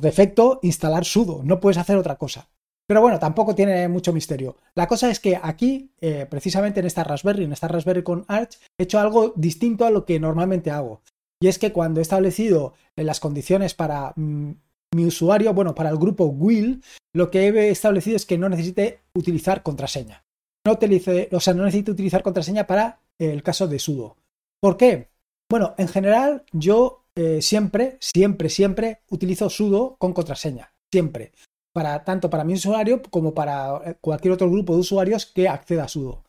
defecto 0.00 0.60
instalar 0.62 1.04
sudo. 1.04 1.42
No 1.42 1.60
puedes 1.60 1.78
hacer 1.78 1.96
otra 1.96 2.16
cosa. 2.16 2.48
Pero 2.88 3.00
bueno, 3.00 3.18
tampoco 3.18 3.54
tiene 3.54 3.88
mucho 3.88 4.12
misterio. 4.12 4.56
La 4.76 4.86
cosa 4.86 5.10
es 5.10 5.18
que 5.18 5.38
aquí, 5.42 5.90
eh, 6.00 6.26
precisamente 6.30 6.80
en 6.80 6.86
esta 6.86 7.02
Raspberry, 7.02 7.44
en 7.44 7.52
esta 7.52 7.66
Raspberry 7.66 8.04
con 8.04 8.24
Arch, 8.28 8.58
he 8.78 8.84
hecho 8.84 9.00
algo 9.00 9.32
distinto 9.34 9.86
a 9.86 9.90
lo 9.90 10.04
que 10.04 10.20
normalmente 10.20 10.70
hago. 10.70 11.02
Y 11.40 11.48
es 11.48 11.58
que 11.58 11.72
cuando 11.72 12.00
he 12.00 12.02
establecido 12.02 12.74
las 12.94 13.18
condiciones 13.18 13.74
para 13.74 14.12
mm, 14.14 14.52
mi 14.94 15.04
usuario, 15.04 15.52
bueno, 15.52 15.74
para 15.74 15.90
el 15.90 15.96
grupo 15.96 16.26
Will, 16.26 16.82
lo 17.12 17.30
que 17.30 17.48
he 17.48 17.70
establecido 17.70 18.16
es 18.16 18.24
que 18.24 18.38
no 18.38 18.48
necesite 18.48 19.00
utilizar 19.14 19.62
contraseña. 19.62 20.24
No 20.64 20.72
utilice, 20.72 21.28
o 21.32 21.40
sea, 21.40 21.54
no 21.54 21.64
necesito 21.64 21.92
utilizar 21.92 22.22
contraseña 22.22 22.66
para 22.66 23.00
el 23.18 23.42
caso 23.42 23.66
de 23.66 23.78
sudo. 23.78 24.16
¿Por 24.60 24.76
qué? 24.76 25.10
Bueno, 25.50 25.74
en 25.78 25.88
general 25.88 26.44
yo 26.52 27.04
eh, 27.14 27.40
siempre, 27.42 27.98
siempre, 28.00 28.48
siempre 28.48 29.00
utilizo 29.08 29.48
sudo 29.50 29.96
con 29.98 30.12
contraseña. 30.12 30.72
Siempre 30.92 31.32
para, 31.76 32.04
tanto 32.04 32.30
para 32.30 32.42
mi 32.42 32.54
usuario 32.54 33.02
como 33.02 33.34
para 33.34 33.82
eh, 33.84 33.96
cualquier 34.00 34.32
otro 34.32 34.50
grupo 34.50 34.72
de 34.72 34.80
usuarios 34.80 35.26
que 35.26 35.46
acceda 35.46 35.84
a 35.84 35.88
sudo. 35.88 36.24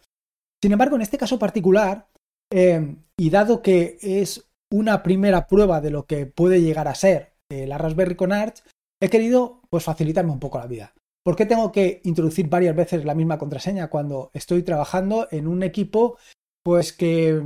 Sin 0.61 0.73
embargo, 0.73 0.97
en 0.97 1.03
este 1.03 1.17
caso 1.17 1.39
particular, 1.39 2.09
em, 2.51 2.97
y 3.17 3.29
dado 3.29 3.61
que 3.61 3.97
es 4.01 4.49
una 4.69 5.03
primera 5.03 5.47
prueba 5.47 5.79
de 5.79 5.89
lo 5.89 6.05
que 6.05 6.25
puede 6.25 6.61
llegar 6.61 6.89
a 6.89 6.95
ser 6.95 7.31
eh, 7.49 7.65
la 7.65 7.77
Raspberry 7.77 8.15
con 8.17 8.33
Arch, 8.33 8.61
he 9.01 9.07
querido 9.07 9.61
pues 9.69 9.85
facilitarme 9.85 10.33
un 10.33 10.41
poco 10.41 10.57
la 10.57 10.67
vida. 10.67 10.93
¿Por 11.23 11.37
qué 11.37 11.45
tengo 11.45 11.71
que 11.71 12.01
introducir 12.03 12.49
varias 12.49 12.75
veces 12.75 13.05
la 13.05 13.15
misma 13.15 13.37
contraseña 13.37 13.89
cuando 13.89 14.31
estoy 14.33 14.63
trabajando 14.63 15.29
en 15.31 15.47
un 15.47 15.63
equipo 15.63 16.17
pues 16.61 16.91
que 16.91 17.41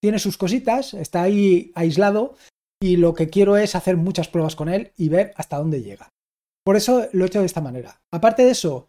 tiene 0.00 0.18
sus 0.18 0.36
cositas, 0.36 0.94
está 0.94 1.22
ahí 1.22 1.72
aislado 1.74 2.34
y 2.80 2.96
lo 2.96 3.14
que 3.14 3.28
quiero 3.28 3.56
es 3.56 3.74
hacer 3.74 3.96
muchas 3.96 4.28
pruebas 4.28 4.56
con 4.56 4.68
él 4.68 4.92
y 4.96 5.08
ver 5.08 5.32
hasta 5.36 5.58
dónde 5.58 5.82
llega? 5.82 6.10
Por 6.64 6.76
eso 6.76 7.06
lo 7.12 7.24
he 7.24 7.28
hecho 7.28 7.40
de 7.40 7.46
esta 7.46 7.60
manera. 7.60 8.00
Aparte 8.10 8.44
de 8.44 8.50
eso, 8.50 8.88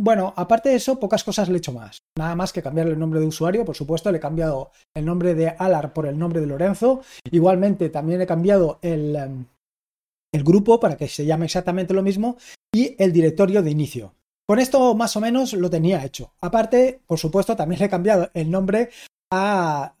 bueno, 0.00 0.32
aparte 0.36 0.68
de 0.68 0.76
eso, 0.76 0.98
pocas 0.98 1.24
cosas 1.24 1.48
le 1.48 1.56
he 1.56 1.58
hecho 1.58 1.72
más. 1.72 1.98
Nada 2.16 2.34
más 2.34 2.52
que 2.52 2.62
cambiarle 2.62 2.92
el 2.92 2.98
nombre 2.98 3.20
de 3.20 3.26
usuario, 3.26 3.64
por 3.64 3.76
supuesto, 3.76 4.10
le 4.10 4.18
he 4.18 4.20
cambiado 4.20 4.70
el 4.94 5.04
nombre 5.04 5.34
de 5.34 5.48
Alar 5.48 5.92
por 5.92 6.06
el 6.06 6.18
nombre 6.18 6.40
de 6.40 6.46
Lorenzo. 6.46 7.02
Igualmente, 7.30 7.90
también 7.90 8.20
he 8.20 8.26
cambiado 8.26 8.78
el, 8.80 9.16
em, 9.16 9.44
el 10.32 10.44
grupo 10.44 10.78
para 10.78 10.96
que 10.96 11.08
se 11.08 11.26
llame 11.26 11.46
exactamente 11.46 11.94
lo 11.94 12.02
mismo 12.02 12.36
y 12.72 12.94
el 13.02 13.12
directorio 13.12 13.62
de 13.62 13.70
inicio. 13.70 14.14
Con 14.46 14.60
esto 14.60 14.94
más 14.94 15.16
o 15.16 15.20
menos 15.20 15.52
lo 15.52 15.68
tenía 15.68 16.04
hecho. 16.04 16.32
Aparte, 16.40 17.00
por 17.06 17.18
supuesto, 17.18 17.56
también 17.56 17.80
le 17.80 17.86
he 17.86 17.90
cambiado 17.90 18.30
el 18.34 18.50
nombre 18.50 18.90
a, 19.30 19.94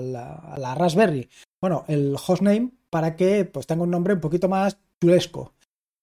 la, 0.00 0.74
Raspberry. 0.74 1.28
Bueno, 1.60 1.84
el 1.88 2.14
hostname 2.14 2.70
para 2.90 3.16
que 3.16 3.44
pues 3.44 3.66
tenga 3.66 3.82
un 3.82 3.90
nombre 3.90 4.14
un 4.14 4.20
poquito 4.20 4.48
más 4.48 4.78
chulesco. 5.02 5.52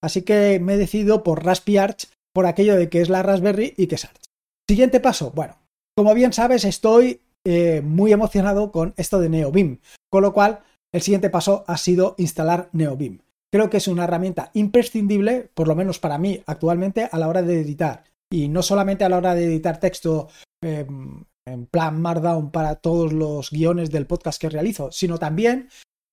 Así 0.02 0.22
que 0.22 0.60
me 0.60 0.76
he 0.76 0.78
decidido 0.78 1.24
por 1.24 1.44
Raspi 1.44 1.78
Arch 1.78 2.08
por 2.34 2.46
aquello 2.46 2.76
de 2.76 2.90
que 2.90 3.02
es 3.02 3.10
la 3.10 3.24
Raspberry 3.24 3.74
y 3.78 3.88
que 3.88 3.96
es 3.96 4.06
Arch. 4.06 4.22
Siguiente 4.70 5.00
paso. 5.00 5.32
Bueno, 5.32 5.58
como 5.96 6.14
bien 6.14 6.34
sabes, 6.34 6.66
estoy 6.66 7.22
eh, 7.46 7.82
muy 7.84 8.12
emocionado 8.12 8.72
con 8.72 8.94
esto 8.98 9.20
de 9.20 9.30
NeoBeam, 9.30 9.80
con 10.10 10.24
lo 10.24 10.34
cual 10.34 10.60
el 10.92 11.02
siguiente 11.02 11.30
paso 11.30 11.64
ha 11.68 11.78
sido 11.78 12.16
instalar 12.18 12.70
NeoBeam. 12.74 13.20
Creo 13.52 13.70
que 13.70 13.78
es 13.78 13.88
una 13.88 14.04
herramienta 14.04 14.52
imprescindible, 14.54 15.50
por 15.54 15.68
lo 15.68 15.76
menos 15.76 16.00
para 16.00 16.18
mí 16.18 16.44
actualmente, 16.46 17.08
a 17.10 17.18
la 17.18 17.28
hora 17.28 17.42
de 17.42 17.62
editar. 17.62 18.04
Y 18.30 18.50
no 18.50 18.62
solamente 18.64 19.06
a 19.06 19.10
la 19.10 19.18
hora 19.18 19.36
de 19.36 19.46
editar 19.46 19.80
texto 19.80 20.28
em, 20.62 21.24
en 21.46 21.68
plan 21.68 22.02
Markdown 22.02 22.52
para 22.52 22.76
todos 22.76 23.14
los 23.14 23.52
guiones 23.52 23.92
del 23.92 24.08
podcast 24.08 24.42
que 24.42 24.50
realizo, 24.50 24.92
sino 24.92 25.18
también 25.18 25.70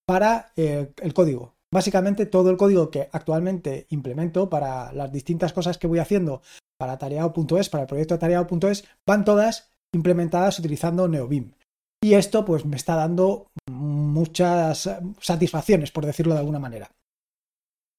para 0.06 0.52
eh, 0.56 0.92
el 1.00 1.14
código. 1.14 1.54
Básicamente 1.72 2.26
todo 2.26 2.50
el 2.50 2.58
código 2.58 2.90
que 2.90 3.08
actualmente 3.12 3.86
implemento 3.88 4.50
para 4.50 4.92
las 4.92 5.10
distintas 5.10 5.52
cosas 5.52 5.78
que 5.78 5.86
voy 5.86 6.00
haciendo 6.00 6.42
para 6.78 6.98
tareao.es, 6.98 7.68
para 7.70 7.82
el 7.82 7.88
proyecto 7.88 8.18
tareao.es, 8.18 8.84
van 9.06 9.24
todas 9.24 9.70
implementadas 9.94 10.58
utilizando 10.58 11.08
NeoBeam. 11.08 11.52
Y 12.02 12.14
esto 12.14 12.44
pues 12.44 12.64
me 12.66 12.76
está 12.76 12.96
dando 12.96 13.46
muchas 13.70 14.90
satisfacciones, 15.20 15.92
por 15.92 16.04
decirlo 16.04 16.34
de 16.34 16.40
alguna 16.40 16.58
manera. 16.58 16.90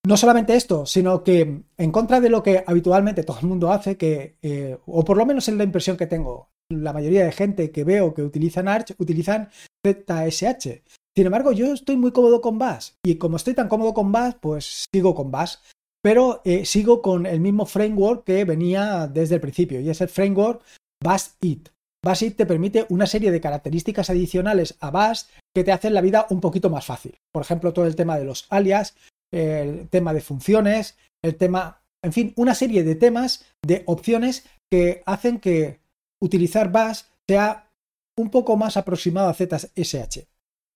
No 0.06 0.18
solamente 0.18 0.56
esto, 0.56 0.86
sino 0.86 1.24
que 1.24 1.63
en 1.78 1.92
contra 1.92 2.20
de 2.20 2.30
lo 2.30 2.44
que 2.44 2.63
habitualmente 2.68 3.24
todo 3.24 3.40
el 3.40 3.48
mundo 3.48 3.72
hace, 3.72 3.96
que, 3.96 4.38
eh, 4.42 4.78
o 4.86 5.06
por 5.06 5.16
lo 5.16 5.25
menos 5.25 5.48
es 5.48 5.56
la 5.56 5.63
impresión 5.63 5.96
que 5.96 6.08
tengo, 6.08 6.50
la 6.82 6.94
mayoría 6.94 7.25
de 7.25 7.32
gente 7.32 7.72
que 7.72 7.84
veo 7.84 8.13
que 8.13 8.24
utilizan 8.24 8.68
Arch 8.68 8.94
utilizan 8.98 9.50
ZSH. 9.86 10.82
Sin 11.15 11.25
embargo, 11.25 11.51
yo 11.51 11.74
estoy 11.74 11.98
muy 11.98 12.12
cómodo 12.12 12.42
con 12.42 12.58
Bash 12.58 12.92
y 13.03 13.15
como 13.15 13.38
estoy 13.38 13.53
tan 13.53 13.68
cómodo 13.68 13.94
con 13.94 14.12
Bash, 14.12 14.34
pues 14.42 14.86
sigo 14.92 15.13
con 15.13 15.30
Bash, 15.30 15.56
pero 16.03 16.42
eh, 16.44 16.65
sigo 16.65 17.01
con 17.01 17.25
el 17.25 17.39
mismo 17.39 17.65
framework 17.65 18.25
que 18.25 18.44
venía 18.46 19.08
desde 19.08 19.36
el 19.36 19.42
principio 19.42 19.80
y 19.80 19.89
es 19.89 20.01
el 20.01 20.10
framework 20.10 20.62
BashIt. 21.03 21.70
BashIt 22.03 22.36
te 22.36 22.46
permite 22.46 22.86
una 22.89 23.08
serie 23.08 23.32
de 23.32 23.39
características 23.39 24.10
adicionales 24.10 24.75
a 24.82 24.92
Bash 24.92 25.24
que 25.56 25.63
te 25.63 25.72
hacen 25.72 25.94
la 25.94 26.01
vida 26.01 26.27
un 26.30 26.42
poquito 26.42 26.70
más 26.70 26.86
fácil. 26.86 27.15
Por 27.32 27.44
ejemplo, 27.44 27.74
todo 27.74 27.86
el 27.86 27.96
tema 27.96 28.18
de 28.18 28.25
los 28.25 28.48
alias, 28.50 28.96
el 29.32 29.88
tema 29.89 30.13
de 30.13 30.22
funciones, 30.22 30.98
el 31.24 31.36
tema, 31.36 31.82
en 32.03 32.12
fin, 32.12 32.34
una 32.36 32.56
serie 32.56 32.84
de 32.84 32.96
temas, 32.96 33.46
de 33.65 33.84
opciones 33.86 34.46
que 34.70 35.03
hacen 35.06 35.39
que 35.39 35.80
utilizar 36.24 36.72
Bash 36.72 37.01
sea 37.27 37.70
un 38.18 38.30
poco 38.30 38.56
más 38.56 38.77
aproximado 38.77 39.30
a 39.30 39.34
ZSH. 39.34 40.25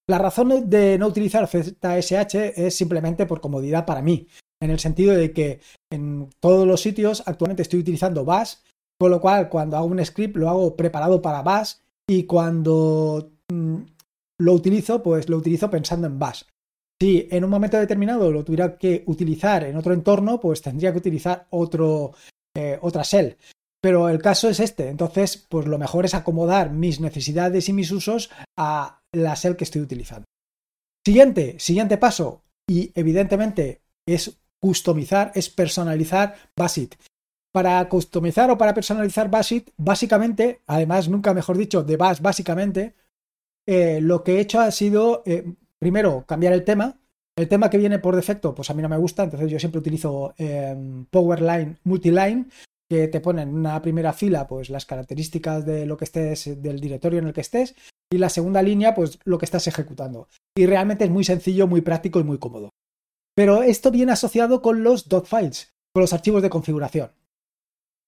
La 0.09 0.17
razón 0.17 0.69
de 0.69 0.97
no 0.97 1.07
utilizar 1.07 1.47
ZSH 1.47 2.35
es 2.55 2.75
simplemente 2.75 3.25
por 3.25 3.41
comodidad 3.41 3.85
para 3.85 4.01
mí, 4.01 4.27
en 4.61 4.71
el 4.71 4.79
sentido 4.79 5.13
de 5.13 5.31
que 5.33 5.59
en 5.91 6.29
todos 6.39 6.65
los 6.65 6.81
sitios 6.81 7.23
actualmente 7.25 7.61
estoy 7.61 7.79
utilizando 7.79 8.25
Bash, 8.25 8.55
con 8.99 9.11
lo 9.11 9.21
cual 9.21 9.49
cuando 9.49 9.77
hago 9.77 9.87
un 9.87 10.03
script 10.03 10.37
lo 10.37 10.49
hago 10.49 10.75
preparado 10.75 11.21
para 11.21 11.41
Bash 11.41 11.75
y 12.09 12.23
cuando 12.23 13.31
mm, 13.51 13.77
lo 14.39 14.53
utilizo, 14.53 15.03
pues 15.03 15.29
lo 15.29 15.37
utilizo 15.37 15.69
pensando 15.69 16.07
en 16.07 16.19
Bash. 16.19 16.43
Si 16.99 17.27
en 17.29 17.43
un 17.43 17.49
momento 17.49 17.77
determinado 17.77 18.31
lo 18.31 18.43
tuviera 18.43 18.77
que 18.77 19.03
utilizar 19.05 19.63
en 19.65 19.75
otro 19.75 19.93
entorno, 19.93 20.39
pues 20.39 20.61
tendría 20.61 20.91
que 20.91 20.97
utilizar 20.97 21.47
otro, 21.51 22.13
eh, 22.55 22.79
otra 22.81 23.03
shell. 23.03 23.37
Pero 23.87 24.09
el 24.09 24.21
caso 24.21 24.49
es 24.49 24.59
este, 24.59 24.89
entonces 24.89 25.37
pues 25.37 25.65
lo 25.65 25.77
mejor 25.77 26.03
es 26.03 26.13
acomodar 26.13 26.71
mis 26.73 26.99
necesidades 26.99 27.69
y 27.69 27.71
mis 27.71 27.89
usos 27.89 28.29
a 28.57 28.99
la 29.13 29.33
shell 29.33 29.55
que 29.55 29.63
estoy 29.63 29.81
utilizando. 29.81 30.25
Siguiente, 31.05 31.57
siguiente 31.57 31.97
paso, 31.97 32.43
y 32.69 32.91
evidentemente 32.95 33.83
es 34.05 34.41
customizar, 34.59 35.31
es 35.35 35.49
personalizar 35.49 36.35
Basit. 36.53 36.95
Para 37.53 37.87
customizar 37.87 38.51
o 38.51 38.57
para 38.57 38.73
personalizar 38.73 39.31
Basit, 39.31 39.69
básicamente, 39.77 40.63
además 40.67 41.07
nunca 41.07 41.33
mejor 41.33 41.57
dicho, 41.57 41.81
de 41.81 41.95
Bash 41.95 42.19
básicamente, 42.19 42.93
eh, 43.65 44.01
lo 44.01 44.21
que 44.21 44.35
he 44.35 44.41
hecho 44.41 44.59
ha 44.59 44.69
sido, 44.71 45.23
eh, 45.25 45.45
primero, 45.79 46.25
cambiar 46.27 46.51
el 46.51 46.65
tema. 46.65 46.99
El 47.37 47.47
tema 47.47 47.69
que 47.69 47.77
viene 47.77 47.99
por 47.99 48.17
defecto, 48.17 48.53
pues 48.53 48.69
a 48.69 48.73
mí 48.73 48.81
no 48.81 48.89
me 48.89 48.97
gusta, 48.97 49.23
entonces 49.23 49.49
yo 49.49 49.59
siempre 49.59 49.79
utilizo 49.79 50.33
eh, 50.37 50.75
Powerline 51.09 51.77
Multiline, 51.85 52.49
que 52.89 53.07
te 53.07 53.19
ponen 53.19 53.49
en 53.49 53.55
una 53.55 53.81
primera 53.81 54.13
fila 54.13 54.47
pues 54.47 54.69
las 54.69 54.85
características 54.85 55.65
de 55.65 55.85
lo 55.85 55.97
que 55.97 56.05
estés, 56.05 56.61
del 56.61 56.79
directorio 56.79 57.19
en 57.19 57.27
el 57.27 57.33
que 57.33 57.41
estés, 57.41 57.75
y 58.11 58.17
la 58.17 58.29
segunda 58.29 58.61
línea 58.61 58.95
pues 58.95 59.19
lo 59.25 59.37
que 59.37 59.45
estás 59.45 59.67
ejecutando. 59.67 60.29
Y 60.57 60.65
realmente 60.65 61.03
es 61.03 61.11
muy 61.11 61.23
sencillo, 61.23 61.67
muy 61.67 61.81
práctico 61.81 62.19
y 62.19 62.23
muy 62.23 62.37
cómodo. 62.37 62.69
Pero 63.35 63.61
esto 63.61 63.91
viene 63.91 64.13
asociado 64.13 64.61
con 64.61 64.83
los 64.83 65.09
dot 65.09 65.27
files, 65.27 65.73
con 65.93 66.01
los 66.01 66.13
archivos 66.13 66.41
de 66.41 66.49
configuración. 66.49 67.11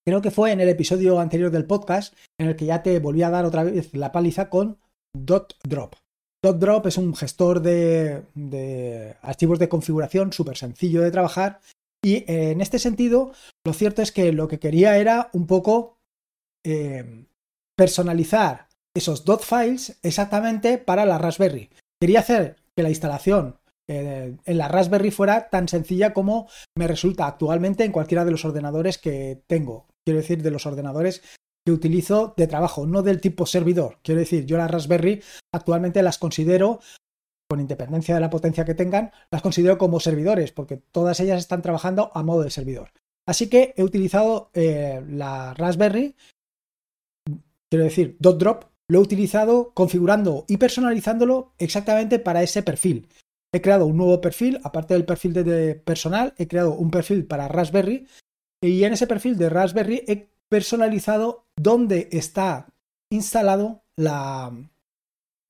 Creo 0.06 0.22
que 0.22 0.30
fue 0.30 0.50
en 0.52 0.60
el 0.60 0.68
episodio 0.68 1.20
anterior 1.20 1.50
del 1.50 1.66
podcast 1.66 2.14
en 2.38 2.48
el 2.48 2.56
que 2.56 2.64
ya 2.64 2.82
te 2.82 2.98
volví 2.98 3.22
a 3.22 3.30
dar 3.30 3.44
otra 3.44 3.64
vez 3.64 3.94
la 3.94 4.12
paliza 4.12 4.48
con 4.48 4.78
dot 5.14 5.56
drop. 5.62 5.94
Dot 6.42 6.58
drop 6.58 6.86
es 6.86 6.96
un 6.96 7.14
gestor 7.14 7.60
de, 7.60 8.22
de 8.34 9.16
archivos 9.20 9.58
de 9.58 9.68
configuración 9.68 10.32
súper 10.32 10.56
sencillo 10.56 11.02
de 11.02 11.10
trabajar 11.10 11.60
y 12.02 12.24
en 12.26 12.60
este 12.60 12.78
sentido, 12.78 13.32
lo 13.64 13.72
cierto 13.72 14.02
es 14.02 14.12
que 14.12 14.32
lo 14.32 14.48
que 14.48 14.58
quería 14.58 14.96
era 14.98 15.30
un 15.32 15.46
poco 15.46 15.98
eh, 16.64 17.26
personalizar 17.76 18.68
esos 18.94 19.24
dot 19.24 19.42
files 19.42 19.98
exactamente 20.02 20.78
para 20.78 21.04
la 21.04 21.18
Raspberry. 21.18 21.70
Quería 22.00 22.20
hacer 22.20 22.56
que 22.76 22.82
la 22.82 22.90
instalación 22.90 23.58
eh, 23.88 24.36
en 24.44 24.58
la 24.58 24.68
Raspberry 24.68 25.10
fuera 25.10 25.48
tan 25.50 25.68
sencilla 25.68 26.12
como 26.12 26.48
me 26.76 26.86
resulta 26.86 27.26
actualmente 27.26 27.84
en 27.84 27.92
cualquiera 27.92 28.24
de 28.24 28.30
los 28.30 28.44
ordenadores 28.44 28.98
que 28.98 29.42
tengo. 29.46 29.86
Quiero 30.04 30.20
decir, 30.20 30.42
de 30.42 30.50
los 30.50 30.66
ordenadores 30.66 31.22
que 31.66 31.72
utilizo 31.72 32.34
de 32.36 32.46
trabajo, 32.46 32.86
no 32.86 33.02
del 33.02 33.20
tipo 33.20 33.46
servidor. 33.46 33.98
Quiero 34.02 34.20
decir, 34.20 34.46
yo 34.46 34.56
la 34.56 34.68
Raspberry 34.68 35.22
actualmente 35.54 36.02
las 36.02 36.18
considero 36.18 36.80
con 37.50 37.58
independencia 37.58 38.14
de 38.14 38.20
la 38.20 38.30
potencia 38.30 38.64
que 38.64 38.76
tengan, 38.76 39.10
las 39.32 39.42
considero 39.42 39.76
como 39.76 39.98
servidores, 39.98 40.52
porque 40.52 40.76
todas 40.76 41.18
ellas 41.18 41.40
están 41.40 41.62
trabajando 41.62 42.12
a 42.14 42.22
modo 42.22 42.44
de 42.44 42.50
servidor. 42.50 42.92
Así 43.26 43.48
que 43.48 43.74
he 43.76 43.82
utilizado 43.82 44.50
eh, 44.54 45.04
la 45.08 45.52
Raspberry, 45.54 46.14
quiero 47.68 47.84
decir, 47.84 48.16
.drop, 48.20 48.66
lo 48.88 49.00
he 49.00 49.02
utilizado 49.02 49.74
configurando 49.74 50.44
y 50.46 50.58
personalizándolo 50.58 51.52
exactamente 51.58 52.20
para 52.20 52.44
ese 52.44 52.62
perfil. 52.62 53.08
He 53.52 53.60
creado 53.60 53.86
un 53.86 53.96
nuevo 53.96 54.20
perfil, 54.20 54.60
aparte 54.62 54.94
del 54.94 55.04
perfil 55.04 55.32
de 55.32 55.74
personal, 55.74 56.34
he 56.38 56.46
creado 56.46 56.74
un 56.74 56.92
perfil 56.92 57.26
para 57.26 57.48
Raspberry 57.48 58.06
y 58.62 58.84
en 58.84 58.92
ese 58.92 59.08
perfil 59.08 59.36
de 59.36 59.48
Raspberry 59.48 60.04
he 60.06 60.28
personalizado 60.48 61.48
dónde 61.56 62.08
está 62.12 62.68
instalado 63.10 63.82
la, 63.96 64.52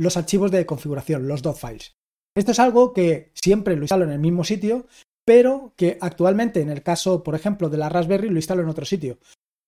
los 0.01 0.17
archivos 0.17 0.51
de 0.51 0.67
configuración, 0.67 1.29
los 1.29 1.43
dot 1.43 1.57
files. 1.57 1.97
Esto 2.37 2.53
es 2.53 2.59
algo 2.59 2.93
que 2.93 3.33
siempre 3.35 3.77
lo 3.77 3.83
instalo 3.83 4.05
en 4.05 4.13
el 4.13 4.19
mismo 4.19 4.45
sitio, 4.45 4.87
pero 5.27 5.75
que 5.77 5.99
actualmente 6.01 6.61
en 6.61 6.71
el 6.71 6.83
caso, 6.83 7.23
por 7.23 7.35
ejemplo, 7.35 7.69
de 7.69 7.77
la 7.77 7.89
Raspberry 7.89 8.31
lo 8.31 8.37
instalo 8.37 8.63
en 8.63 8.69
otro 8.69 8.85
sitio. 8.85 9.19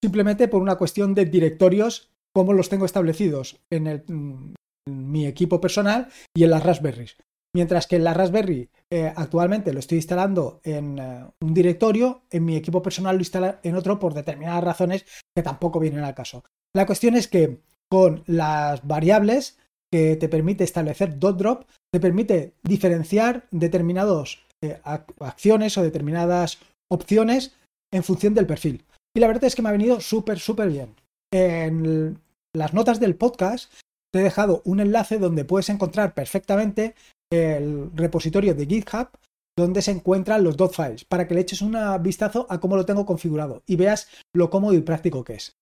Simplemente 0.02 0.48
por 0.48 0.62
una 0.62 0.76
cuestión 0.76 1.14
de 1.14 1.26
directorios, 1.26 2.10
como 2.34 2.52
los 2.52 2.68
tengo 2.68 2.86
establecidos 2.86 3.60
en, 3.70 4.04
mm, 4.06 4.54
mi 4.90 5.26
equipo 5.26 5.60
personal 5.60 6.08
y 6.34 6.44
en 6.44 6.50
las 6.50 6.62
Raspberries. 6.62 7.16
Mientras 7.54 7.86
que 7.86 7.96
en 7.96 8.04
la 8.04 8.14
Raspberry 8.14 8.70
eh, 8.90 9.12
actualmente 9.14 9.72
lo 9.72 9.80
estoy 9.80 9.98
instalando 9.98 10.60
en 10.64 10.98
eh, 10.98 11.26
un 11.40 11.54
directorio, 11.54 12.22
en 12.30 12.44
mi 12.44 12.56
equipo 12.56 12.82
personal 12.82 13.16
lo 13.16 13.20
instala 13.20 13.60
en 13.62 13.76
otro 13.76 13.98
por 13.98 14.14
determinadas 14.14 14.64
razones 14.64 15.04
que 15.36 15.42
tampoco 15.42 15.78
vienen 15.78 16.02
al 16.02 16.14
caso. 16.14 16.42
La 16.74 16.86
cuestión 16.86 17.14
es 17.14 17.28
que 17.28 17.60
con 17.90 18.24
las 18.26 18.86
variables 18.86 19.58
que 19.92 20.16
te 20.16 20.28
permite 20.28 20.64
establecer 20.64 21.18
dot 21.18 21.36
drop, 21.36 21.64
te 21.92 22.00
permite 22.00 22.54
diferenciar 22.62 23.46
determinadas 23.50 24.38
eh, 24.62 24.80
acciones 25.20 25.76
o 25.76 25.82
determinadas 25.82 26.58
opciones 26.90 27.54
en 27.92 28.02
función 28.02 28.34
del 28.34 28.46
perfil. 28.46 28.84
Y 29.14 29.20
la 29.20 29.26
verdad 29.26 29.44
es 29.44 29.54
que 29.54 29.62
me 29.62 29.68
ha 29.68 29.72
venido 29.72 30.00
súper, 30.00 30.38
súper 30.38 30.70
bien. 30.70 30.94
En 31.32 32.18
las 32.54 32.72
notas 32.72 33.00
del 33.00 33.16
podcast 33.16 33.72
te 34.12 34.20
he 34.20 34.22
dejado 34.22 34.62
un 34.64 34.80
enlace 34.80 35.18
donde 35.18 35.44
puedes 35.44 35.68
encontrar 35.68 36.14
perfectamente 36.14 36.94
el 37.30 37.90
repositorio 37.94 38.54
de 38.54 38.66
GitHub 38.66 39.08
donde 39.56 39.82
se 39.82 39.90
encuentran 39.90 40.44
los 40.44 40.56
dot 40.56 40.74
files, 40.74 41.04
para 41.04 41.28
que 41.28 41.34
le 41.34 41.42
eches 41.42 41.60
un 41.60 41.76
vistazo 42.02 42.46
a 42.48 42.58
cómo 42.58 42.76
lo 42.76 42.86
tengo 42.86 43.04
configurado 43.04 43.62
y 43.66 43.76
veas 43.76 44.08
lo 44.34 44.48
cómodo 44.48 44.74
y 44.74 44.80
práctico 44.80 45.24
que 45.24 45.34
es. 45.34 45.56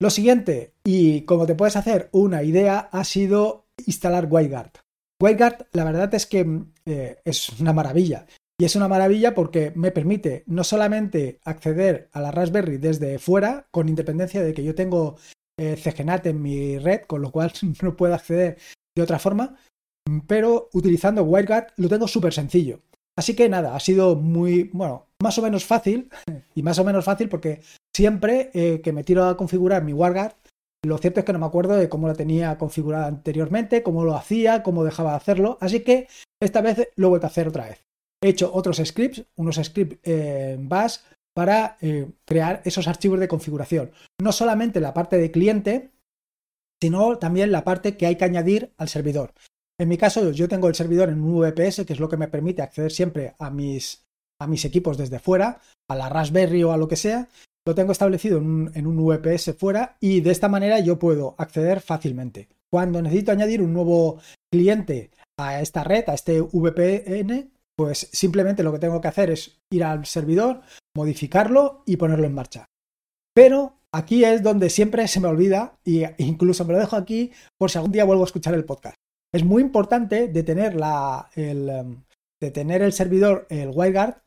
Lo 0.00 0.10
siguiente, 0.10 0.72
y 0.84 1.22
como 1.22 1.46
te 1.46 1.54
puedes 1.54 1.76
hacer 1.76 2.08
una 2.12 2.42
idea, 2.42 2.88
ha 2.92 3.04
sido 3.04 3.63
instalar 3.86 4.26
WireGuard. 4.30 4.72
WireGuard, 5.22 5.66
la 5.72 5.84
verdad 5.84 6.14
es 6.14 6.26
que 6.26 6.62
eh, 6.86 7.18
es 7.24 7.48
una 7.60 7.72
maravilla. 7.72 8.26
Y 8.60 8.64
es 8.64 8.76
una 8.76 8.86
maravilla 8.86 9.34
porque 9.34 9.72
me 9.74 9.90
permite 9.90 10.44
no 10.46 10.62
solamente 10.62 11.40
acceder 11.44 12.08
a 12.12 12.20
la 12.20 12.30
Raspberry 12.30 12.78
desde 12.78 13.18
fuera, 13.18 13.66
con 13.72 13.88
independencia 13.88 14.42
de 14.42 14.54
que 14.54 14.62
yo 14.62 14.74
tengo 14.74 15.16
eh, 15.58 15.76
CGNAT 15.76 16.26
en 16.26 16.42
mi 16.42 16.78
red, 16.78 17.02
con 17.02 17.20
lo 17.20 17.32
cual 17.32 17.52
no 17.82 17.96
puedo 17.96 18.14
acceder 18.14 18.58
de 18.96 19.02
otra 19.02 19.18
forma, 19.18 19.56
pero 20.26 20.68
utilizando 20.72 21.24
WireGuard 21.24 21.72
lo 21.76 21.88
tengo 21.88 22.06
súper 22.06 22.32
sencillo. 22.32 22.82
Así 23.16 23.34
que 23.34 23.48
nada, 23.48 23.76
ha 23.76 23.80
sido 23.80 24.16
muy, 24.16 24.70
bueno, 24.72 25.06
más 25.22 25.38
o 25.38 25.42
menos 25.42 25.64
fácil, 25.64 26.10
y 26.54 26.62
más 26.62 26.78
o 26.78 26.84
menos 26.84 27.04
fácil 27.04 27.28
porque 27.28 27.60
siempre 27.94 28.50
eh, 28.54 28.80
que 28.82 28.92
me 28.92 29.04
tiro 29.04 29.24
a 29.24 29.36
configurar 29.36 29.82
mi 29.84 29.92
WireGuard, 29.92 30.34
lo 30.84 30.98
cierto 30.98 31.20
es 31.20 31.26
que 31.26 31.32
no 31.32 31.38
me 31.38 31.46
acuerdo 31.46 31.74
de 31.74 31.88
cómo 31.88 32.08
lo 32.08 32.14
tenía 32.14 32.56
configurado 32.58 33.06
anteriormente, 33.06 33.82
cómo 33.82 34.04
lo 34.04 34.14
hacía, 34.14 34.62
cómo 34.62 34.84
dejaba 34.84 35.10
de 35.10 35.16
hacerlo, 35.16 35.58
así 35.60 35.80
que 35.80 36.08
esta 36.40 36.60
vez 36.60 36.88
lo 36.96 37.06
he 37.06 37.10
vuelto 37.10 37.26
a 37.26 37.30
hacer 37.30 37.48
otra 37.48 37.68
vez. 37.68 37.84
He 38.22 38.28
hecho 38.28 38.50
otros 38.54 38.80
scripts, 38.84 39.24
unos 39.36 39.56
scripts 39.56 39.98
en 40.02 40.68
Bash 40.68 40.98
para 41.34 41.76
eh, 41.80 42.10
crear 42.24 42.62
esos 42.64 42.88
archivos 42.88 43.20
de 43.20 43.28
configuración. 43.28 43.90
No 44.20 44.32
solamente 44.32 44.80
la 44.80 44.94
parte 44.94 45.18
de 45.18 45.30
cliente, 45.30 45.90
sino 46.80 47.18
también 47.18 47.52
la 47.52 47.64
parte 47.64 47.96
que 47.96 48.06
hay 48.06 48.16
que 48.16 48.24
añadir 48.24 48.72
al 48.78 48.88
servidor. 48.88 49.34
En 49.78 49.88
mi 49.88 49.98
caso, 49.98 50.30
yo 50.30 50.48
tengo 50.48 50.68
el 50.68 50.74
servidor 50.74 51.08
en 51.08 51.20
un 51.20 51.40
VPS, 51.40 51.84
que 51.84 51.92
es 51.92 52.00
lo 52.00 52.08
que 52.08 52.16
me 52.16 52.28
permite 52.28 52.62
acceder 52.62 52.92
siempre 52.92 53.34
a 53.38 53.50
mis, 53.50 54.06
a 54.40 54.46
mis 54.46 54.64
equipos 54.64 54.96
desde 54.96 55.18
fuera, 55.18 55.60
a 55.88 55.96
la 55.96 56.08
Raspberry 56.08 56.62
o 56.62 56.72
a 56.72 56.76
lo 56.76 56.86
que 56.86 56.96
sea. 56.96 57.28
Lo 57.66 57.74
tengo 57.74 57.92
establecido 57.92 58.38
en 58.38 58.46
un, 58.46 58.72
en 58.74 58.96
VPS 58.96 59.54
fuera 59.56 59.96
y 60.00 60.20
de 60.20 60.30
esta 60.30 60.48
manera 60.48 60.80
yo 60.80 60.98
puedo 60.98 61.34
acceder 61.38 61.80
fácilmente. 61.80 62.48
Cuando 62.70 63.00
necesito 63.00 63.32
añadir 63.32 63.62
un 63.62 63.72
nuevo 63.72 64.20
cliente 64.52 65.10
a 65.38 65.60
esta 65.60 65.82
red, 65.82 66.04
a 66.08 66.14
este 66.14 66.40
VPN, 66.40 67.50
pues 67.76 68.08
simplemente 68.12 68.62
lo 68.62 68.72
que 68.72 68.78
tengo 68.78 69.00
que 69.00 69.08
hacer 69.08 69.30
es 69.30 69.58
ir 69.70 69.84
al 69.84 70.04
servidor, 70.04 70.60
modificarlo 70.94 71.82
y 71.86 71.96
ponerlo 71.96 72.26
en 72.26 72.34
marcha. 72.34 72.66
Pero 73.34 73.78
aquí 73.92 74.24
es 74.24 74.42
donde 74.42 74.70
siempre 74.70 75.08
se 75.08 75.20
me 75.20 75.28
olvida 75.28 75.78
e 75.84 76.14
incluso 76.18 76.64
me 76.64 76.74
lo 76.74 76.78
dejo 76.78 76.96
aquí 76.96 77.32
por 77.58 77.70
si 77.70 77.78
algún 77.78 77.92
día 77.92 78.04
vuelvo 78.04 78.24
a 78.24 78.26
escuchar 78.26 78.54
el 78.54 78.64
podcast. 78.64 78.96
Es 79.32 79.42
muy 79.42 79.62
importante 79.62 80.28
detener, 80.28 80.76
el, 81.34 81.68
em, 81.68 82.04
el 82.40 82.92
servidor, 82.92 83.46
el 83.50 83.70
WireGuard, 83.70 84.18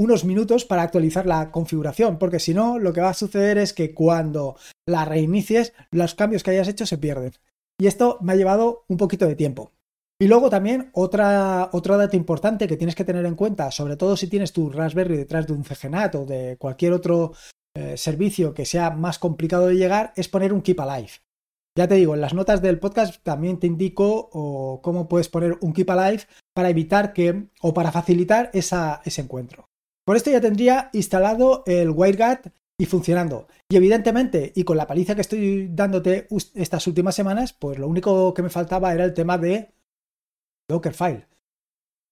unos 0.00 0.24
minutos 0.24 0.64
para 0.64 0.80
actualizar 0.80 1.26
la 1.26 1.50
configuración, 1.50 2.18
porque 2.18 2.38
si 2.40 2.54
no, 2.54 2.78
lo 2.78 2.94
que 2.94 3.02
va 3.02 3.10
a 3.10 3.14
suceder 3.14 3.58
es 3.58 3.74
que 3.74 3.92
cuando 3.92 4.56
la 4.86 5.04
reinicies, 5.04 5.74
los 5.90 6.14
cambios 6.14 6.42
que 6.42 6.52
hayas 6.52 6.68
hecho 6.68 6.86
se 6.86 6.96
pierden. 6.96 7.34
Y 7.78 7.86
esto 7.86 8.16
me 8.22 8.32
ha 8.32 8.36
llevado 8.36 8.86
un 8.88 8.96
poquito 8.96 9.26
de 9.26 9.36
tiempo. 9.36 9.72
Y 10.18 10.26
luego 10.26 10.48
también 10.48 10.88
otra, 10.94 11.68
otro 11.74 11.98
dato 11.98 12.16
importante 12.16 12.66
que 12.66 12.78
tienes 12.78 12.94
que 12.94 13.04
tener 13.04 13.26
en 13.26 13.34
cuenta, 13.34 13.70
sobre 13.70 13.98
todo 13.98 14.16
si 14.16 14.26
tienes 14.26 14.54
tu 14.54 14.70
Raspberry 14.70 15.18
detrás 15.18 15.46
de 15.46 15.52
un 15.52 15.64
CGNAT 15.64 16.14
o 16.14 16.24
de 16.24 16.56
cualquier 16.58 16.94
otro 16.94 17.32
eh, 17.76 17.98
servicio 17.98 18.54
que 18.54 18.64
sea 18.64 18.88
más 18.88 19.18
complicado 19.18 19.66
de 19.66 19.76
llegar, 19.76 20.14
es 20.16 20.28
poner 20.28 20.54
un 20.54 20.62
Keep 20.62 20.80
Alive. 20.80 21.12
Ya 21.76 21.86
te 21.86 21.96
digo, 21.96 22.14
en 22.14 22.22
las 22.22 22.32
notas 22.32 22.62
del 22.62 22.78
podcast 22.78 23.22
también 23.22 23.60
te 23.60 23.66
indico 23.66 24.80
cómo 24.82 25.08
puedes 25.08 25.28
poner 25.28 25.58
un 25.60 25.74
Keep 25.74 25.90
Alive 25.90 26.22
para 26.54 26.70
evitar 26.70 27.12
que 27.12 27.48
o 27.60 27.74
para 27.74 27.92
facilitar 27.92 28.50
ese 28.54 29.20
encuentro. 29.20 29.69
Por 30.10 30.16
esto 30.16 30.32
ya 30.32 30.40
tendría 30.40 30.90
instalado 30.92 31.62
el 31.66 31.90
WireGuard 31.90 32.50
y 32.76 32.86
funcionando. 32.86 33.46
Y 33.68 33.76
evidentemente, 33.76 34.52
y 34.56 34.64
con 34.64 34.76
la 34.76 34.88
paliza 34.88 35.14
que 35.14 35.20
estoy 35.20 35.68
dándote 35.68 36.26
estas 36.54 36.84
últimas 36.88 37.14
semanas, 37.14 37.52
pues 37.52 37.78
lo 37.78 37.86
único 37.86 38.34
que 38.34 38.42
me 38.42 38.50
faltaba 38.50 38.92
era 38.92 39.04
el 39.04 39.14
tema 39.14 39.38
de 39.38 39.72
Dockerfile. 40.68 41.28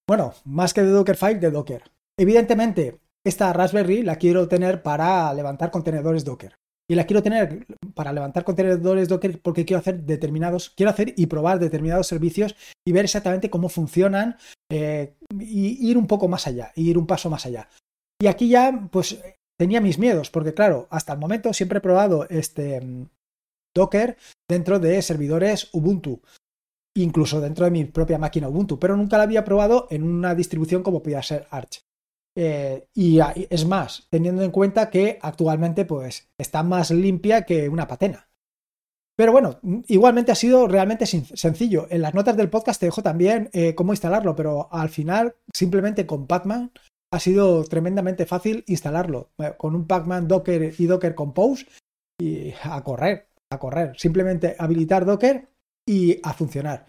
Bueno, 0.07 0.33
más 0.45 0.73
que 0.73 0.81
de 0.81 0.91
Dockerfile, 0.91 1.41
de 1.41 1.51
Docker. 1.51 1.91
Evidentemente, 2.17 3.01
esta 3.25 3.51
Raspberry 3.51 4.01
la 4.03 4.15
quiero 4.15 4.47
tener 4.47 4.81
para 4.81 5.33
levantar 5.33 5.69
contenedores 5.69 6.23
Docker. 6.23 6.55
Y 6.89 6.95
la 6.95 7.05
quiero 7.05 7.21
tener 7.21 7.67
para 7.95 8.13
levantar 8.13 8.45
contenedores 8.45 9.09
Docker 9.09 9.41
porque 9.41 9.65
quiero 9.65 9.81
hacer 9.81 10.03
determinados, 10.05 10.69
quiero 10.69 10.91
hacer 10.91 11.13
y 11.17 11.25
probar 11.25 11.59
determinados 11.59 12.07
servicios 12.07 12.55
y 12.87 12.93
ver 12.93 13.03
exactamente 13.03 13.49
cómo 13.49 13.67
funcionan 13.67 14.37
eh, 14.71 15.17
y 15.37 15.89
ir 15.89 15.97
un 15.97 16.07
poco 16.07 16.29
más 16.29 16.47
allá, 16.47 16.71
ir 16.75 16.97
un 16.97 17.05
paso 17.05 17.29
más 17.29 17.45
allá. 17.45 17.67
Y 18.21 18.27
aquí 18.27 18.49
ya, 18.49 18.87
pues, 18.91 19.19
tenía 19.57 19.81
mis 19.81 19.97
miedos, 19.97 20.29
porque 20.29 20.53
claro, 20.53 20.87
hasta 20.89 21.13
el 21.13 21.19
momento 21.19 21.53
siempre 21.53 21.77
he 21.77 21.81
probado 21.81 22.27
este 22.29 22.81
mm, 22.81 23.07
Docker 23.75 24.17
dentro 24.49 24.79
de 24.79 25.01
servidores 25.01 25.69
Ubuntu 25.73 26.21
incluso 26.95 27.41
dentro 27.41 27.65
de 27.65 27.71
mi 27.71 27.85
propia 27.85 28.17
máquina 28.17 28.49
Ubuntu, 28.49 28.79
pero 28.79 28.95
nunca 28.97 29.17
la 29.17 29.23
había 29.23 29.45
probado 29.45 29.87
en 29.89 30.03
una 30.03 30.35
distribución 30.35 30.83
como 30.83 31.01
podía 31.01 31.23
ser 31.23 31.47
Arch. 31.49 31.81
Eh, 32.35 32.87
y 32.93 33.19
es 33.49 33.65
más, 33.65 34.07
teniendo 34.09 34.43
en 34.43 34.51
cuenta 34.51 34.89
que 34.89 35.19
actualmente 35.21 35.85
pues 35.85 36.29
está 36.37 36.63
más 36.63 36.91
limpia 36.91 37.43
que 37.43 37.67
una 37.69 37.87
patena. 37.87 38.27
Pero 39.17 39.33
bueno, 39.33 39.59
igualmente 39.87 40.31
ha 40.31 40.35
sido 40.35 40.67
realmente 40.67 41.05
sencillo. 41.05 41.87
En 41.89 42.01
las 42.01 42.13
notas 42.13 42.37
del 42.37 42.49
podcast 42.49 42.79
te 42.79 42.85
dejo 42.85 43.03
también 43.03 43.49
eh, 43.51 43.75
cómo 43.75 43.91
instalarlo, 43.91 44.33
pero 44.33 44.69
al 44.71 44.89
final 44.89 45.35
simplemente 45.53 46.05
con 46.05 46.25
Pacman 46.25 46.71
ha 47.11 47.19
sido 47.19 47.63
tremendamente 47.63 48.25
fácil 48.25 48.63
instalarlo. 48.67 49.29
Eh, 49.39 49.53
con 49.57 49.75
un 49.75 49.87
Pacman 49.87 50.27
Docker 50.27 50.73
y 50.77 50.85
Docker 50.85 51.15
Compose 51.15 51.65
y 52.19 52.53
a 52.63 52.83
correr, 52.83 53.27
a 53.51 53.59
correr. 53.59 53.93
Simplemente 53.97 54.55
habilitar 54.59 55.05
Docker 55.05 55.47
y 55.87 56.19
a 56.23 56.33
funcionar. 56.33 56.85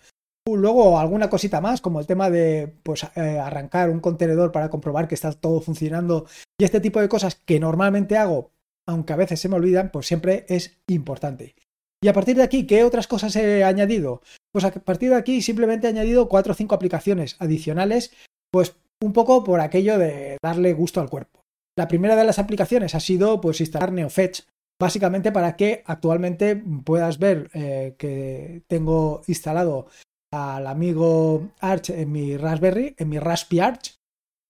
Luego 0.46 0.98
alguna 0.98 1.30
cosita 1.30 1.60
más, 1.60 1.80
como 1.80 2.00
el 2.00 2.06
tema 2.06 2.28
de 2.28 2.74
pues, 2.82 3.04
eh, 3.14 3.38
arrancar 3.38 3.90
un 3.90 4.00
contenedor 4.00 4.50
para 4.50 4.68
comprobar 4.68 5.06
que 5.06 5.14
está 5.14 5.32
todo 5.32 5.60
funcionando 5.60 6.26
y 6.58 6.64
este 6.64 6.80
tipo 6.80 7.00
de 7.00 7.08
cosas 7.08 7.36
que 7.36 7.60
normalmente 7.60 8.16
hago, 8.16 8.50
aunque 8.86 9.12
a 9.12 9.16
veces 9.16 9.38
se 9.40 9.48
me 9.48 9.56
olvidan, 9.56 9.90
pues 9.92 10.06
siempre 10.06 10.46
es 10.48 10.80
importante. 10.88 11.54
Y 12.02 12.08
a 12.08 12.14
partir 12.14 12.36
de 12.36 12.42
aquí, 12.42 12.66
¿qué 12.66 12.82
otras 12.82 13.06
cosas 13.06 13.36
he 13.36 13.62
añadido? 13.62 14.22
Pues 14.52 14.64
a 14.64 14.72
partir 14.72 15.10
de 15.10 15.16
aquí 15.16 15.42
simplemente 15.42 15.86
he 15.86 15.90
añadido 15.90 16.28
cuatro 16.28 16.52
o 16.52 16.56
cinco 16.56 16.74
aplicaciones 16.74 17.36
adicionales, 17.38 18.12
pues 18.50 18.74
un 19.02 19.12
poco 19.12 19.42
por 19.44 19.60
aquello 19.60 19.98
de 19.98 20.36
darle 20.42 20.72
gusto 20.72 21.00
al 21.00 21.10
cuerpo. 21.10 21.40
La 21.76 21.88
primera 21.88 22.16
de 22.16 22.24
las 22.24 22.38
aplicaciones 22.38 22.94
ha 22.94 23.00
sido 23.00 23.40
pues 23.40 23.60
instalar 23.60 23.92
NeoFetch, 23.92 24.42
básicamente 24.78 25.32
para 25.32 25.56
que 25.56 25.82
actualmente 25.86 26.56
puedas 26.84 27.18
ver 27.18 27.50
eh, 27.54 27.94
que 27.98 28.62
tengo 28.66 29.22
instalado 29.26 29.86
al 30.32 30.66
amigo 30.66 31.50
Arch 31.60 31.90
en 31.90 32.12
mi 32.12 32.36
Raspberry, 32.36 32.94
en 32.98 33.08
mi 33.08 33.18
Raspi 33.18 33.60
Arch. 33.60 33.98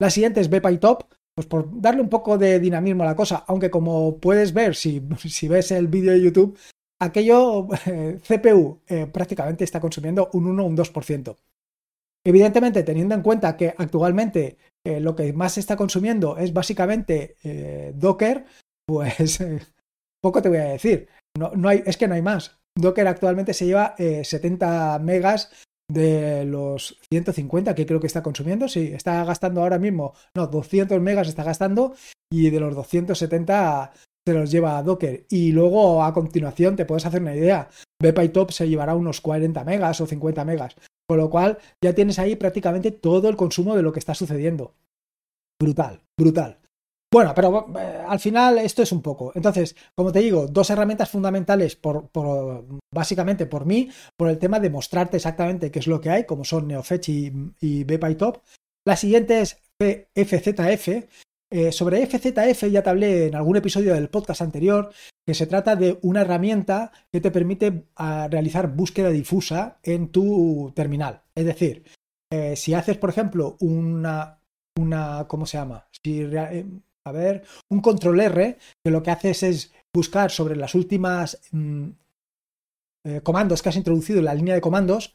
La 0.00 0.10
siguiente 0.10 0.40
es 0.40 0.50
BPyTop, 0.50 1.04
pues 1.34 1.46
por 1.46 1.80
darle 1.80 2.02
un 2.02 2.08
poco 2.08 2.38
de 2.38 2.58
dinamismo 2.58 3.02
a 3.02 3.06
la 3.06 3.16
cosa, 3.16 3.44
aunque 3.46 3.70
como 3.70 4.18
puedes 4.18 4.52
ver 4.52 4.74
si, 4.74 5.00
ves 5.48 5.70
el 5.70 5.88
vídeo 5.88 6.12
de 6.12 6.22
YouTube, 6.22 6.58
aquello 7.00 7.68
eh, 7.86 8.18
CPU 8.26 8.80
eh, 8.88 9.06
prácticamente 9.06 9.64
está 9.64 9.80
consumiendo 9.80 10.30
un 10.32 10.46
1 10.46 10.62
o 10.62 10.66
un 10.66 10.76
2%. 10.76 11.36
Evidentemente, 12.24 12.82
teniendo 12.82 13.14
en 13.14 13.22
cuenta 13.22 13.56
que 13.56 13.74
actualmente 13.76 14.58
lo 14.84 15.14
que 15.14 15.32
más 15.32 15.54
se 15.54 15.60
está 15.60 15.76
consumiendo 15.76 16.36
es 16.36 16.52
básicamente 16.52 17.36
Docker, 17.94 18.44
pues 18.86 19.38
poco 20.22 20.42
te 20.42 20.48
voy 20.48 20.58
a 20.58 20.64
decir. 20.64 21.08
No, 21.38 21.52
no 21.54 21.68
hay, 21.68 21.82
es 21.86 21.96
que 21.96 22.08
no 22.08 22.14
hay 22.14 22.22
más. 22.22 22.60
Docker 22.76 23.06
actualmente 23.08 23.54
se 23.54 23.66
lleva 23.66 23.94
70 23.96 24.96
eh, 24.96 24.98
megas 25.00 25.50
de 25.90 26.44
los 26.44 26.98
150 27.10 27.74
que 27.74 27.86
creo 27.86 28.00
que 28.00 28.06
está 28.06 28.22
consumiendo. 28.22 28.68
Sí, 28.68 28.92
está 28.94 29.24
gastando 29.24 29.62
ahora 29.62 29.78
mismo, 29.78 30.14
no, 30.36 30.46
200 30.46 31.00
megas 31.00 31.28
está 31.28 31.44
gastando 31.44 31.94
y 32.32 32.50
de 32.50 32.60
los 32.60 32.74
270 32.74 33.92
se 34.26 34.34
los 34.34 34.50
lleva 34.50 34.78
a 34.78 34.82
Docker. 34.82 35.26
Y 35.28 35.52
luego 35.52 36.04
a 36.04 36.12
continuación 36.12 36.76
te 36.76 36.84
puedes 36.84 37.06
hacer 37.06 37.22
una 37.22 37.34
idea. 37.34 37.68
BPyTop 38.00 38.50
se 38.50 38.68
llevará 38.68 38.94
unos 38.94 39.20
40 39.20 39.64
megas 39.64 40.00
o 40.00 40.06
50 40.06 40.44
megas. 40.44 40.74
Con 41.10 41.18
lo 41.18 41.28
cual 41.28 41.58
ya 41.82 41.92
tienes 41.92 42.20
ahí 42.20 42.36
prácticamente 42.36 42.92
todo 42.92 43.28
el 43.28 43.34
consumo 43.34 43.74
de 43.74 43.82
lo 43.82 43.92
que 43.92 43.98
está 43.98 44.14
sucediendo. 44.14 44.76
Brutal, 45.60 46.02
brutal. 46.16 46.60
Bueno, 47.12 47.32
pero 47.34 47.66
eh, 47.76 48.04
al 48.06 48.20
final 48.20 48.58
esto 48.58 48.84
es 48.84 48.92
un 48.92 49.02
poco. 49.02 49.32
Entonces, 49.34 49.74
como 49.96 50.12
te 50.12 50.20
digo, 50.20 50.46
dos 50.46 50.70
herramientas 50.70 51.10
fundamentales 51.10 51.74
por, 51.74 52.10
básicamente 52.94 53.46
por 53.46 53.66
mí, 53.66 53.90
por 54.16 54.28
el 54.28 54.38
tema 54.38 54.60
de 54.60 54.70
mostrarte 54.70 55.16
exactamente 55.16 55.72
qué 55.72 55.80
es 55.80 55.88
lo 55.88 56.00
que 56.00 56.10
hay, 56.10 56.26
como 56.26 56.44
son 56.44 56.68
NeoFetch 56.68 57.08
y, 57.08 57.32
y 57.60 57.82
BPyTop. 57.82 58.44
La 58.86 58.94
siguiente 58.94 59.40
es 59.40 59.58
FZF. 60.14 61.08
Eh, 61.52 61.72
sobre 61.72 62.06
FZF 62.06 62.70
ya 62.70 62.82
te 62.82 62.90
hablé 62.90 63.26
en 63.26 63.34
algún 63.34 63.56
episodio 63.56 63.94
del 63.94 64.08
podcast 64.08 64.40
anterior, 64.40 64.92
que 65.26 65.34
se 65.34 65.48
trata 65.48 65.74
de 65.74 65.98
una 66.02 66.20
herramienta 66.20 66.92
que 67.10 67.20
te 67.20 67.32
permite 67.32 67.86
ah, 67.96 68.28
realizar 68.30 68.72
búsqueda 68.72 69.10
difusa 69.10 69.78
en 69.82 70.10
tu 70.10 70.72
terminal. 70.76 71.22
Es 71.34 71.44
decir, 71.44 71.84
eh, 72.32 72.54
si 72.54 72.72
haces, 72.72 72.96
por 72.98 73.10
ejemplo, 73.10 73.56
una, 73.58 74.38
una, 74.78 75.26
¿cómo 75.26 75.44
se 75.44 75.58
llama? 75.58 75.88
Si, 76.04 76.20
eh, 76.22 76.66
a 77.04 77.12
ver, 77.12 77.42
un 77.68 77.80
control 77.80 78.20
R, 78.20 78.56
que 78.84 78.90
lo 78.92 79.02
que 79.02 79.10
haces 79.10 79.42
es 79.42 79.72
buscar 79.92 80.30
sobre 80.30 80.54
las 80.54 80.76
últimas 80.76 81.40
mm, 81.50 81.88
comandos 83.24 83.62
que 83.62 83.70
has 83.70 83.76
introducido 83.76 84.18
en 84.20 84.26
la 84.26 84.34
línea 84.34 84.54
de 84.54 84.60
comandos, 84.60 85.14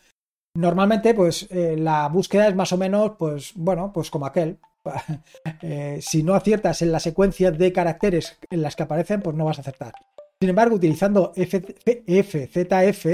normalmente 0.56 1.13
pues 1.13 1.48
eh, 1.52 1.76
la 1.78 2.08
búsqueda 2.10 2.48
es 2.48 2.56
más 2.56 2.72
o 2.74 2.78
menos, 2.78 3.12
pues 3.18 3.54
bueno, 3.56 3.91
pues 3.94 4.10
como 4.10 4.26
aquel. 4.26 4.58
si 6.00 6.22
no 6.22 6.36
aciertas 6.36 6.82
en 6.84 6.91
la 6.91 7.00
secuencia 7.00 7.52
de 7.52 7.74
caracteres 7.74 8.38
en 8.52 8.62
las 8.62 8.76
que 8.76 8.84
aparecen, 8.84 9.22
pues 9.22 9.36
no 9.36 9.46
vas 9.46 9.58
a 9.58 9.62
acertar. 9.62 9.94
Sin 10.39 10.50
embargo, 10.50 10.76
utilizando 10.76 11.34
FZF 11.36 13.06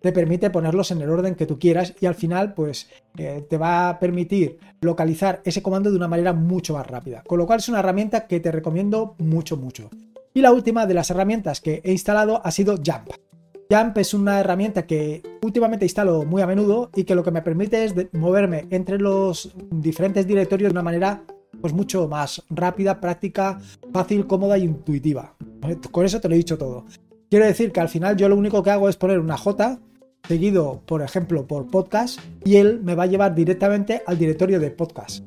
te 0.00 0.12
permite 0.12 0.50
ponerlos 0.50 0.92
en 0.92 1.02
el 1.02 1.10
orden 1.10 1.34
que 1.34 1.44
tú 1.44 1.58
quieras 1.58 1.92
y 2.00 2.06
al 2.06 2.14
final 2.14 2.54
pues 2.54 2.88
eh, 3.16 3.44
te 3.48 3.58
va 3.58 3.88
a 3.88 3.98
permitir 3.98 4.58
localizar 4.80 5.42
ese 5.44 5.60
comando 5.60 5.90
de 5.90 5.96
una 5.96 6.06
manera 6.06 6.32
mucho 6.32 6.74
más 6.74 6.86
rápida. 6.86 7.24
Con 7.26 7.38
lo 7.38 7.46
cual 7.46 7.58
es 7.58 7.68
una 7.68 7.80
herramienta 7.80 8.28
que 8.28 8.38
te 8.38 8.52
recomiendo 8.52 9.16
mucho, 9.18 9.56
mucho. 9.56 9.90
Y 10.32 10.40
la 10.40 10.52
última 10.52 10.86
de 10.86 10.94
las 10.94 11.10
herramientas 11.10 11.60
que 11.60 11.82
he 11.84 11.90
instalado 11.90 12.40
ha 12.44 12.50
sido 12.52 12.76
Jump. 12.76 13.10
Jump 13.70 13.98
es 13.98 14.14
una 14.14 14.40
herramienta 14.40 14.86
que 14.86 15.22
últimamente 15.42 15.84
instalo 15.84 16.24
muy 16.24 16.40
a 16.40 16.46
menudo 16.46 16.90
y 16.94 17.04
que 17.04 17.14
lo 17.14 17.22
que 17.22 17.30
me 17.30 17.42
permite 17.42 17.84
es 17.84 17.94
moverme 18.12 18.66
entre 18.70 18.98
los 18.98 19.52
diferentes 19.70 20.26
directorios 20.26 20.70
de 20.70 20.72
una 20.72 20.82
manera 20.82 21.22
pues 21.60 21.74
mucho 21.74 22.08
más 22.08 22.42
rápida, 22.48 22.98
práctica, 22.98 23.60
fácil, 23.92 24.26
cómoda 24.26 24.56
e 24.56 24.60
intuitiva. 24.60 25.34
Con 25.90 26.06
eso 26.06 26.18
te 26.18 26.28
lo 26.28 26.34
he 26.34 26.38
dicho 26.38 26.56
todo. 26.56 26.86
Quiero 27.28 27.44
decir 27.44 27.70
que 27.70 27.80
al 27.80 27.90
final 27.90 28.16
yo 28.16 28.28
lo 28.30 28.36
único 28.36 28.62
que 28.62 28.70
hago 28.70 28.88
es 28.88 28.96
poner 28.96 29.18
una 29.18 29.36
J 29.36 29.78
seguido, 30.26 30.80
por 30.86 31.02
ejemplo, 31.02 31.46
por 31.46 31.66
podcast 31.66 32.20
y 32.46 32.56
él 32.56 32.80
me 32.82 32.94
va 32.94 33.02
a 33.02 33.06
llevar 33.06 33.34
directamente 33.34 34.02
al 34.06 34.16
directorio 34.18 34.60
de 34.60 34.70
podcast 34.70 35.22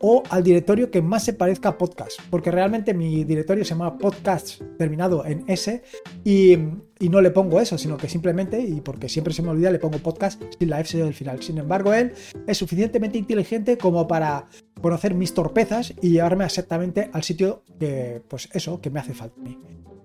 o 0.00 0.22
al 0.30 0.42
directorio 0.42 0.90
que 0.90 1.02
más 1.02 1.24
se 1.24 1.32
parezca 1.32 1.70
a 1.70 1.78
podcast, 1.78 2.20
porque 2.30 2.50
realmente 2.50 2.94
mi 2.94 3.24
directorio 3.24 3.64
se 3.64 3.70
llama 3.70 3.98
podcast 3.98 4.60
terminado 4.78 5.24
en 5.24 5.44
S 5.46 5.82
y, 6.24 6.56
no 7.00 7.20
le 7.20 7.30
pongo 7.30 7.60
eso, 7.60 7.78
sino 7.78 7.96
que 7.96 8.08
simplemente, 8.08 8.60
y 8.60 8.80
porque 8.80 9.08
siempre 9.08 9.32
se 9.32 9.42
me 9.42 9.50
olvida, 9.50 9.70
le 9.70 9.78
pongo 9.78 9.98
podcast 9.98 10.42
sin 10.58 10.70
la 10.70 10.80
F 10.80 10.98
del 10.98 11.14
final. 11.14 11.42
Sin 11.42 11.58
embargo, 11.58 11.94
él 11.94 12.12
es 12.46 12.58
suficientemente 12.58 13.18
inteligente 13.18 13.78
como 13.78 14.06
para 14.08 14.46
conocer 14.82 15.14
mis 15.14 15.32
torpezas 15.32 15.94
y 16.02 16.10
llevarme 16.10 16.44
exactamente 16.44 17.08
al 17.12 17.22
sitio 17.22 17.62
que, 17.78 18.22
pues 18.28 18.48
eso, 18.52 18.80
que 18.80 18.90
me 18.90 19.00
hace 19.00 19.14
falta 19.14 19.40
a 19.40 19.44
mí. 19.44 19.58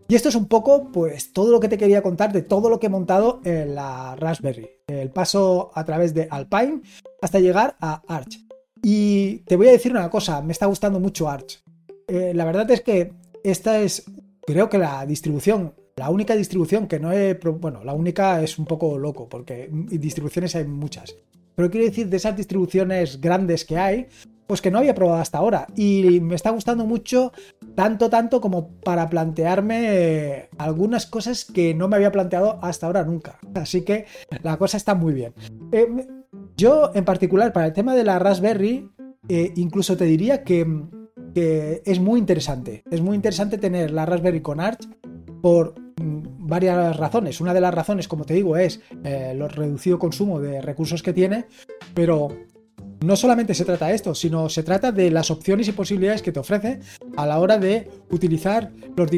Y 0.07 0.15
esto 0.15 0.29
es 0.29 0.35
un 0.35 0.47
poco, 0.47 0.91
pues, 0.91 1.33
todo 1.33 1.51
lo 1.51 1.59
que 1.59 1.69
te 1.69 1.77
quería 1.77 2.03
contar 2.03 2.31
de 2.31 2.41
todo 2.41 2.69
lo 2.69 2.79
que 2.79 2.87
he 2.87 2.89
montado 2.89 3.41
en 3.45 3.73
la 3.73 4.15
Raspberry. 4.15 4.69
El 4.87 5.09
paso 5.09 5.71
a 5.73 5.83
través 5.85 6.13
de 6.13 6.27
Alpine 6.29 6.81
hasta 7.21 7.39
llegar 7.39 7.75
a 7.79 8.03
Arch. 8.07 8.37
Y 8.83 9.37
te 9.45 9.55
voy 9.55 9.69
a 9.69 9.71
decir 9.71 9.91
una 9.91 10.09
cosa, 10.09 10.41
me 10.41 10.51
está 10.51 10.65
gustando 10.65 10.99
mucho 10.99 11.29
Arch. 11.29 11.63
Eh, 12.07 12.33
la 12.35 12.43
verdad 12.43 12.69
es 12.69 12.81
que 12.81 13.13
esta 13.43 13.79
es, 13.79 14.03
creo 14.45 14.69
que 14.69 14.77
la 14.77 15.05
distribución, 15.05 15.73
la 15.95 16.09
única 16.09 16.35
distribución 16.35 16.87
que 16.87 16.99
no 16.99 17.13
he, 17.13 17.33
bueno, 17.35 17.83
la 17.85 17.93
única 17.93 18.43
es 18.43 18.59
un 18.59 18.65
poco 18.65 18.99
loco, 18.99 19.29
porque 19.29 19.69
distribuciones 19.71 20.55
hay 20.55 20.65
muchas. 20.65 21.15
Pero 21.55 21.71
quiero 21.71 21.85
decir, 21.85 22.09
de 22.09 22.17
esas 22.17 22.35
distribuciones 22.35 23.21
grandes 23.21 23.63
que 23.63 23.77
hay, 23.77 24.07
pues 24.47 24.61
que 24.61 24.69
no 24.69 24.79
había 24.79 24.95
probado 24.95 25.21
hasta 25.21 25.37
ahora. 25.37 25.67
Y 25.77 26.19
me 26.19 26.35
está 26.35 26.49
gustando 26.49 26.85
mucho, 26.85 27.31
tanto, 27.75 28.09
tanto 28.09 28.41
como 28.41 28.67
para 28.81 29.09
plantearme 29.09 29.79
eh, 29.85 30.49
algunas 30.57 31.05
cosas 31.05 31.45
que 31.45 31.73
no 31.73 31.87
me 31.87 31.95
había 31.95 32.11
planteado 32.11 32.59
hasta 32.61 32.87
ahora 32.87 33.03
nunca. 33.03 33.39
Así 33.55 33.83
que 33.83 34.07
la 34.41 34.57
cosa 34.57 34.75
está 34.75 34.93
muy 34.93 35.13
bien. 35.13 35.33
Eh, 35.71 35.87
yo, 36.55 36.91
en 36.93 37.05
particular, 37.05 37.53
para 37.53 37.67
el 37.67 37.73
tema 37.73 37.95
de 37.95 38.03
la 38.03 38.19
Raspberry, 38.19 38.89
eh, 39.27 39.53
incluso 39.55 39.97
te 39.97 40.05
diría 40.05 40.43
que, 40.43 40.65
es 41.35 41.99
muy 41.99 42.19
interesante. 42.19 42.83
Es 42.91 43.01
muy 43.01 43.15
interesante 43.15 43.57
tener 43.57 43.89
la 43.89 44.05
Raspberry 44.05 44.41
con 44.41 44.59
Arch 44.59 44.87
por 45.41 45.73
mm, 45.99 46.47
varias 46.47 46.95
razones. 46.97 47.41
Una 47.41 47.55
de 47.55 47.61
las 47.61 47.73
razones, 47.73 48.07
como 48.07 48.25
te 48.25 48.35
digo, 48.35 48.55
es 48.55 48.81
el 49.03 49.41
eh, 49.41 49.47
reducido 49.47 49.97
consumo 49.97 50.39
de 50.39 50.61
recursos 50.61 51.01
que 51.01 51.11
tiene, 51.11 51.45
pero 51.95 52.29
no 53.03 53.15
solamente 53.15 53.53
se 53.53 53.65
trata 53.65 53.87
de 53.87 53.95
esto, 53.95 54.13
sino 54.13 54.47
se 54.47 54.63
trata 54.63 54.91
de 54.91 55.09
las 55.09 55.31
opciones 55.31 55.67
y 55.67 55.71
posibilidades 55.71 56.21
que 56.21 56.31
te 56.31 56.39
ofrece 56.39 56.79
a 57.17 57.25
la 57.25 57.39
hora 57.39 57.57
de 57.57 57.89
utilizar 58.11 58.71
los 58.95 59.09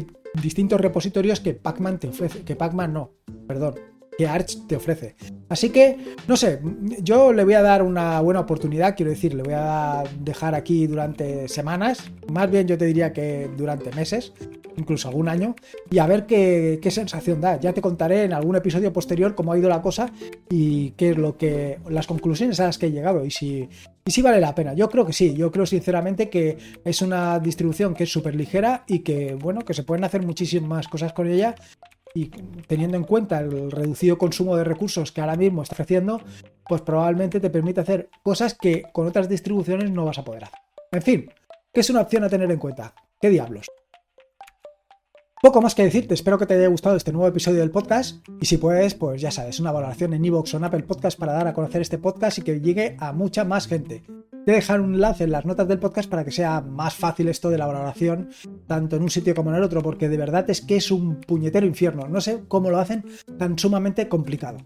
distintos 0.41 0.79
repositorios 0.81 1.39
que 1.39 1.53
Pacman 1.53 1.99
te 1.99 2.07
ofrece, 2.07 2.43
que 2.43 2.55
Pacman 2.55 2.93
no, 2.93 3.11
perdón, 3.47 3.75
que 4.17 4.27
Arch 4.27 4.67
te 4.67 4.75
ofrece. 4.75 5.15
Así 5.49 5.69
que, 5.69 5.97
no 6.27 6.35
sé, 6.37 6.59
yo 7.01 7.33
le 7.33 7.43
voy 7.43 7.53
a 7.53 7.61
dar 7.61 7.83
una 7.83 8.19
buena 8.21 8.39
oportunidad, 8.39 8.95
quiero 8.95 9.11
decir, 9.11 9.33
le 9.33 9.43
voy 9.43 9.53
a 9.55 10.03
dejar 10.19 10.55
aquí 10.55 10.87
durante 10.87 11.47
semanas, 11.47 12.11
más 12.31 12.49
bien 12.49 12.67
yo 12.67 12.77
te 12.77 12.85
diría 12.85 13.13
que 13.13 13.49
durante 13.55 13.91
meses, 13.91 14.33
incluso 14.77 15.07
algún 15.07 15.29
año, 15.29 15.55
y 15.89 15.99
a 15.99 16.07
ver 16.07 16.25
qué, 16.25 16.79
sensación 16.89 17.41
da. 17.41 17.59
Ya 17.59 17.73
te 17.73 17.81
contaré 17.81 18.23
en 18.23 18.33
algún 18.33 18.55
episodio 18.55 18.91
posterior 18.93 19.35
cómo 19.35 19.53
ha 19.53 19.57
ido 19.57 19.69
la 19.69 19.81
cosa 19.81 20.11
y 20.49 20.91
qué 20.91 21.11
es 21.11 21.17
lo 21.17 21.37
que, 21.37 21.79
las 21.89 22.07
conclusiones 22.07 22.59
a 22.59 22.65
las 22.65 22.77
que 22.77 22.87
he 22.87 22.91
llegado 22.91 23.25
y 23.25 23.31
si, 23.31 23.69
y 24.05 24.11
si 24.11 24.21
vale 24.21 24.39
la 24.39 24.55
pena. 24.55 24.73
Yo 24.73 24.89
creo 24.89 25.05
que 25.05 25.13
sí, 25.13 25.35
yo 25.35 25.51
creo 25.51 25.65
sinceramente 25.65 26.29
que 26.29 26.57
es 26.83 27.01
una 27.01 27.39
distribución 27.39 27.93
que 27.93 28.03
es 28.03 28.11
súper 28.11 28.35
ligera 28.35 28.83
y 28.87 28.99
que, 28.99 29.35
bueno, 29.35 29.61
que 29.61 29.73
se 29.73 29.83
pueden 29.83 30.03
hacer 30.03 30.25
muchísimas 30.25 30.87
cosas 30.87 31.13
con 31.13 31.27
ella 31.27 31.55
y 32.15 32.27
teniendo 32.67 32.95
en 32.97 33.03
cuenta 33.03 33.39
el 33.39 33.69
reducido 33.69 34.17
consumo 34.17 34.55
de 34.55 34.63
recursos 34.63 35.11
que 35.11 35.21
ahora 35.21 35.35
mismo 35.35 35.61
está 35.61 35.75
ofreciendo, 35.75 36.21
pues 36.67 36.81
probablemente 36.81 37.41
te 37.41 37.49
permite 37.49 37.81
hacer 37.81 38.09
cosas 38.23 38.55
que 38.55 38.83
con 38.93 39.05
otras 39.05 39.27
distribuciones 39.29 39.91
no 39.91 40.05
vas 40.05 40.17
a 40.17 40.23
poder 40.23 40.45
hacer. 40.45 40.59
En 40.93 41.01
fin, 41.01 41.29
que 41.73 41.81
es 41.81 41.89
una 41.89 42.01
opción 42.01 42.23
a 42.23 42.29
tener 42.29 42.49
en 42.49 42.57
cuenta. 42.57 42.95
¿Qué 43.19 43.29
diablos? 43.29 43.67
Poco 45.45 45.61
más 45.61 45.75
que 45.75 45.83
decirte, 45.83 46.15
espero 46.15 46.39
que 46.39 46.47
te 46.47 46.55
haya 46.55 46.69
gustado 46.69 46.95
este 46.95 47.11
nuevo 47.11 47.27
episodio 47.27 47.59
del 47.59 47.69
podcast 47.69 48.27
y 48.41 48.47
si 48.47 48.57
puedes, 48.57 48.95
pues 48.95 49.21
ya 49.21 49.29
sabes, 49.29 49.59
una 49.59 49.71
valoración 49.71 50.15
en 50.15 50.25
iVoox 50.25 50.55
o 50.55 50.57
en 50.57 50.63
Apple 50.63 50.81
Podcast 50.81 51.19
para 51.19 51.33
dar 51.33 51.45
a 51.47 51.53
conocer 51.53 51.83
este 51.83 51.99
podcast 51.99 52.39
y 52.39 52.41
que 52.41 52.61
llegue 52.61 52.97
a 52.99 53.11
mucha 53.11 53.43
más 53.43 53.67
gente. 53.67 54.01
Te 54.45 54.51
dejar 54.51 54.81
un 54.81 54.95
enlace 54.95 55.23
en 55.23 55.31
las 55.31 55.45
notas 55.45 55.67
del 55.67 55.79
podcast 55.79 56.09
para 56.09 56.23
que 56.23 56.31
sea 56.31 56.61
más 56.61 56.95
fácil 56.95 57.27
esto 57.27 57.51
de 57.51 57.59
la 57.59 57.67
valoración, 57.67 58.29
tanto 58.65 58.95
en 58.95 59.03
un 59.03 59.09
sitio 59.11 59.35
como 59.35 59.51
en 59.51 59.57
el 59.57 59.63
otro, 59.63 59.83
porque 59.83 60.09
de 60.09 60.17
verdad 60.17 60.49
es 60.49 60.61
que 60.61 60.77
es 60.77 60.89
un 60.89 61.21
puñetero 61.21 61.67
infierno. 61.67 62.07
No 62.07 62.21
sé 62.21 62.43
cómo 62.47 62.71
lo 62.71 62.79
hacen 62.79 63.05
tan 63.37 63.57
sumamente 63.57 64.07
complicado. 64.07 64.57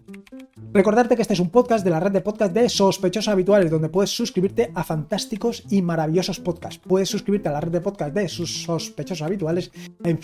Recordarte 0.72 1.16
que 1.16 1.22
este 1.22 1.34
es 1.34 1.40
un 1.40 1.50
podcast 1.50 1.82
de 1.82 1.90
la 1.90 1.98
red 1.98 2.12
de 2.12 2.20
podcast 2.20 2.52
de 2.52 2.68
sospechosos 2.68 3.32
habituales, 3.32 3.70
donde 3.70 3.88
puedes 3.88 4.10
suscribirte 4.10 4.70
a 4.74 4.84
fantásticos 4.84 5.64
y 5.68 5.82
maravillosos 5.82 6.38
podcasts. 6.38 6.80
Puedes 6.86 7.08
suscribirte 7.08 7.48
a 7.48 7.52
la 7.52 7.60
red 7.60 7.72
de 7.72 7.80
podcast 7.80 8.14
de 8.14 8.28
sus 8.28 8.62
sospechosos 8.62 9.22
habituales 9.22 9.72
en 10.04 10.18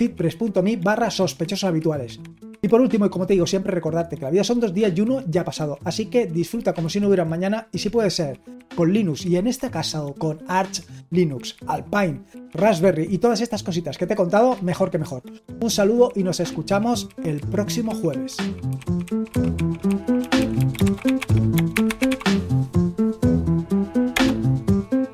feedpress.me 0.46 0.76
barra 0.76 1.10
sospechosos 1.10 1.64
habituales. 1.64 2.20
Y 2.62 2.68
por 2.68 2.80
último, 2.80 3.06
y 3.06 3.10
como 3.10 3.26
te 3.26 3.34
digo 3.34 3.46
siempre, 3.46 3.72
recordarte 3.72 4.16
que 4.16 4.22
la 4.22 4.30
vida 4.30 4.44
son 4.44 4.60
dos 4.60 4.72
días 4.72 4.92
y 4.94 5.00
uno 5.00 5.22
ya 5.28 5.42
ha 5.42 5.44
pasado, 5.44 5.78
así 5.84 6.06
que 6.06 6.26
disfruta 6.26 6.72
como 6.72 6.88
si 6.88 7.00
no 7.00 7.08
hubiera 7.08 7.24
mañana 7.24 7.68
y 7.72 7.78
si 7.78 7.90
puede 7.90 8.10
ser 8.10 8.40
con 8.74 8.92
Linux 8.92 9.24
y 9.24 9.36
en 9.36 9.46
este 9.46 9.70
caso 9.70 10.14
con 10.18 10.42
Arch 10.48 10.82
Linux, 11.10 11.56
Alpine, 11.66 12.22
Raspberry 12.52 13.06
y 13.10 13.18
todas 13.18 13.40
estas 13.40 13.62
cositas 13.62 13.96
que 13.96 14.06
te 14.06 14.14
he 14.14 14.16
contado, 14.16 14.58
mejor 14.62 14.90
que 14.90 14.98
mejor. 14.98 15.22
Un 15.60 15.70
saludo 15.70 16.12
y 16.14 16.22
nos 16.22 16.40
escuchamos 16.40 17.08
el 17.22 17.40
próximo 17.40 17.94
jueves. 17.94 18.36